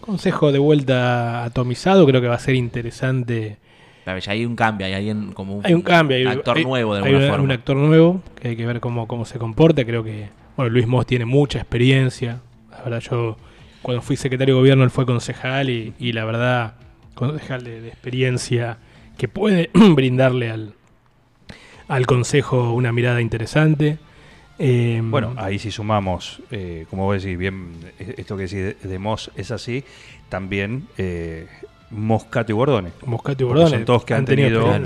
consejo 0.06 0.52
de 0.52 0.60
vuelta 0.60 1.44
atomizado, 1.44 2.06
creo 2.06 2.22
que 2.22 2.28
va 2.28 2.36
a 2.36 2.40
ser 2.40 2.56
interesante. 2.56 3.58
Claro, 4.04 4.20
ya 4.20 4.32
hay 4.34 4.46
un 4.46 4.56
cambio, 4.56 4.86
hay 4.86 4.94
alguien 4.94 5.32
como 5.34 5.56
un, 5.58 5.66
Hay 5.66 5.74
un 5.74 5.82
cambio, 5.82 6.16
hay 6.18 6.26
actor 6.28 6.58
hay- 6.58 6.64
nuevo 6.64 6.94
de 6.96 7.02
hay 7.02 7.06
alguna 7.08 7.26
un, 7.26 7.30
forma. 7.32 7.44
un 7.44 7.52
actor 7.52 7.76
nuevo 7.78 8.22
que 8.40 8.50
hay 8.50 8.56
que 8.56 8.66
ver 8.66 8.80
cómo, 8.80 9.08
cómo 9.08 9.26
se 9.26 9.40
comporta. 9.40 9.84
Creo 9.84 10.04
que 10.04 10.30
bueno, 10.56 10.70
Luis 10.72 10.86
Moss 10.88 11.06
tiene 11.08 11.26
mucha 11.26 11.60
experiencia. 11.60 12.42
La 12.72 12.82
verdad, 12.84 13.00
yo 13.00 13.38
cuando 13.82 14.02
fui 14.02 14.16
secretario 14.16 14.56
de 14.56 14.60
gobierno 14.62 14.84
él 14.84 14.92
fue 14.92 15.06
concejal 15.06 15.70
y, 15.70 15.94
y 16.00 16.12
la 16.14 16.24
verdad, 16.26 16.76
concejal 17.16 17.64
de, 17.64 17.82
de 17.82 17.88
experiencia 17.90 18.78
que 19.18 19.28
puede 19.28 19.70
brindarle 19.74 20.52
al, 20.52 20.74
al 21.88 22.06
consejo 22.06 22.74
una 22.74 22.92
mirada 22.92 23.22
interesante. 23.22 23.98
Eh, 24.58 25.02
bueno, 25.04 25.34
ahí 25.38 25.60
si 25.60 25.70
sumamos, 25.72 26.42
eh, 26.52 26.86
como 26.90 27.04
vos 27.06 27.22
decís, 27.22 27.38
bien, 27.38 27.72
eh, 28.00 28.16
esto 28.18 28.38
que 28.38 28.44
decís 28.44 28.82
de, 28.82 28.90
de 28.90 29.00
Moss 29.00 29.30
es 29.36 29.52
así, 29.52 29.84
también 30.30 30.88
eh, 30.98 31.48
Moscato 31.92 32.52
y 32.52 32.56
Bordone. 32.56 32.92
Moscato 33.06 33.44
y 33.66 33.70
son 33.70 33.86
todos 33.86 34.06
que 34.06 34.14
han 34.14 34.26
tenido 34.26 34.74
en, 34.74 34.86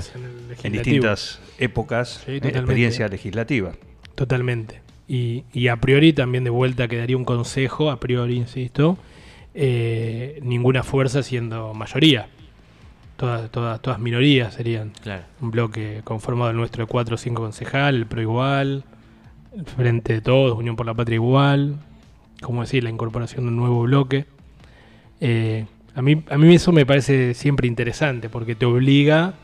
el 0.64 0.72
distintas 0.72 1.40
épocas, 1.58 2.22
Sí, 2.24 2.32
eh, 2.32 2.34
totalmente. 2.34 2.58
experiencia 2.58 3.08
legislativa. 3.08 3.72
Totalmente. 4.14 4.80
Y, 5.08 5.44
y 5.52 5.68
a 5.68 5.76
priori 5.76 6.12
también 6.12 6.44
de 6.44 6.50
vuelta 6.50 6.88
quedaría 6.88 7.16
un 7.16 7.24
consejo, 7.24 7.90
a 7.90 7.98
priori, 7.98 8.36
insisto, 8.36 8.98
eh, 9.54 10.38
ninguna 10.42 10.82
fuerza 10.82 11.22
siendo 11.22 11.74
mayoría. 11.74 12.28
Todas, 13.16 13.50
todas, 13.50 13.80
todas 13.82 13.98
minorías 13.98 14.54
serían. 14.54 14.92
Claro. 15.02 15.24
Un 15.40 15.50
bloque 15.50 16.00
conformado 16.04 16.48
del 16.48 16.56
nuestro 16.56 16.84
de 16.86 16.90
4 16.90 17.14
o 17.14 17.18
5 17.18 17.42
concejal, 17.42 17.96
el 17.96 18.06
PRO 18.06 18.22
igual, 18.22 18.84
el 19.56 19.64
Frente 19.66 20.14
de 20.14 20.20
Todos, 20.20 20.56
Unión 20.58 20.76
por 20.76 20.86
la 20.86 20.94
Patria 20.94 21.16
igual, 21.16 21.76
como 22.40 22.62
decir, 22.62 22.84
la 22.84 22.90
incorporación 22.90 23.44
de 23.44 23.48
un 23.48 23.56
nuevo 23.56 23.82
bloque. 23.82 24.26
Eh, 25.20 25.66
a, 25.94 26.02
mí, 26.02 26.22
a 26.30 26.38
mí 26.38 26.54
eso 26.54 26.72
me 26.72 26.86
parece 26.86 27.34
siempre 27.34 27.66
interesante 27.68 28.28
porque 28.28 28.54
te 28.54 28.64
obliga 28.66 29.34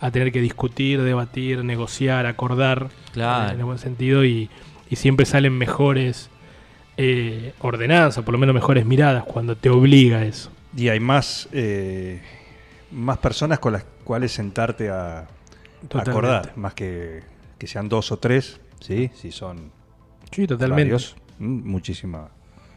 a 0.00 0.10
tener 0.10 0.32
que 0.32 0.40
discutir, 0.40 1.00
debatir, 1.02 1.64
negociar, 1.64 2.26
acordar, 2.26 2.88
Claro. 3.12 3.52
en 3.52 3.58
el 3.60 3.64
buen 3.64 3.78
sentido, 3.78 4.24
y, 4.24 4.50
y 4.90 4.96
siempre 4.96 5.26
salen 5.26 5.56
mejores 5.56 6.28
eh, 6.96 7.54
ordenanza, 7.60 8.22
por 8.22 8.32
lo 8.32 8.38
menos 8.38 8.54
mejores 8.54 8.84
miradas, 8.84 9.24
cuando 9.24 9.56
te 9.56 9.70
obliga 9.70 10.18
a 10.18 10.24
eso. 10.24 10.50
Y 10.76 10.88
hay 10.88 10.98
más, 10.98 11.48
eh, 11.52 12.20
más 12.90 13.18
personas 13.18 13.60
con 13.60 13.74
las 13.74 13.84
cuales 14.04 14.32
sentarte 14.32 14.90
a, 14.90 15.20
a 15.20 15.26
acordar, 15.98 16.52
más 16.56 16.74
que, 16.74 17.20
que 17.58 17.66
sean 17.68 17.88
dos 17.88 18.10
o 18.10 18.16
tres, 18.18 18.60
¿sí? 18.82 19.10
Si 19.14 19.32
son 19.32 19.70
Sí, 20.30 20.46
totalmente. 20.46 20.84
varios, 20.84 21.16
mm, 21.38 21.68
muchísima, 21.70 22.28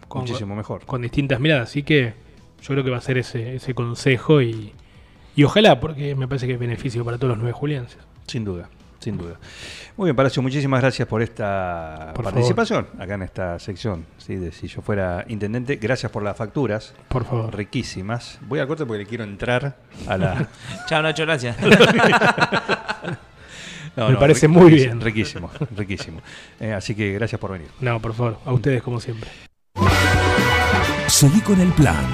Con- 0.08 0.22
muchísimo 0.22 0.56
mejor. 0.56 0.86
Con 0.86 1.02
distintas 1.02 1.40
miradas. 1.40 1.70
Así 1.70 1.84
que 1.84 2.14
yo 2.62 2.68
creo 2.70 2.84
que 2.84 2.90
va 2.92 2.98
a 2.98 3.02
ser 3.02 3.18
ese, 3.18 3.56
ese 3.56 3.74
consejo 3.74 4.42
y, 4.42 4.74
y 5.36 5.44
ojalá, 5.44 5.80
porque 5.80 6.16
me 6.16 6.28
parece 6.28 6.48
que 6.48 6.54
es 6.54 6.60
beneficio 6.60 7.04
para 7.06 7.18
todos 7.18 7.30
los 7.30 7.38
nueve 7.38 7.52
julienses. 7.54 7.98
Sin 8.28 8.44
duda, 8.44 8.70
sin 9.00 9.18
duda. 9.18 9.38
Muy 9.98 10.08
bien, 10.08 10.16
Palacio, 10.16 10.42
muchísimas 10.42 10.82
gracias 10.82 11.08
por 11.08 11.22
esta 11.22 12.12
Por 12.16 12.26
participación 12.26 12.88
acá 13.00 13.14
en 13.14 13.22
esta 13.22 13.60
sección, 13.60 14.06
¿sí? 14.18 14.36
de 14.36 14.52
si 14.52 14.68
yo 14.68 14.82
fuera 14.82 15.24
intendente. 15.30 15.76
Gracias 15.78 16.12
por 16.12 16.24
las 16.24 16.36
facturas, 16.36 16.94
Por 17.08 17.24
favor. 17.24 17.56
riquísimas. 17.56 18.40
Voy 18.48 18.60
al 18.60 18.68
corte 18.68 18.86
porque 18.86 19.04
le 19.04 19.06
quiero 19.06 19.24
entrar 19.24 19.78
a 20.08 20.18
la... 20.18 20.50
Chao, 20.88 21.02
Nacho, 21.02 21.24
gracias. 21.24 21.56
No, 23.96 24.08
Me 24.08 24.14
no, 24.14 24.20
parece 24.20 24.48
muy 24.48 24.72
bien. 24.72 25.00
Riquísimo, 25.00 25.50
riquísimo. 25.76 26.22
Eh, 26.60 26.74
así 26.74 26.94
que 26.96 27.14
gracias 27.14 27.40
por 27.40 27.52
venir. 27.52 27.68
No, 27.80 28.00
por 28.02 28.14
favor. 28.14 28.38
A 28.46 28.52
ustedes 28.54 28.82
como 28.84 29.00
siempre. 29.00 29.30
Seguí 31.08 31.40
con 31.42 31.60
el 31.62 31.70
plan. 31.74 32.06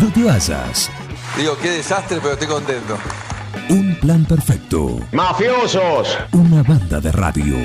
No 0.00 0.10
te 0.12 0.22
vayas. 0.22 0.90
Digo, 1.36 1.56
qué 1.60 1.70
desastre, 1.70 2.18
pero 2.22 2.32
estoy 2.34 2.48
contento. 2.48 2.96
Un 3.68 3.94
plan 3.96 4.24
perfecto. 4.24 5.00
¡Mafiosos! 5.12 6.16
Una 6.32 6.62
banda 6.62 7.00
de 7.00 7.12
radio. 7.12 7.56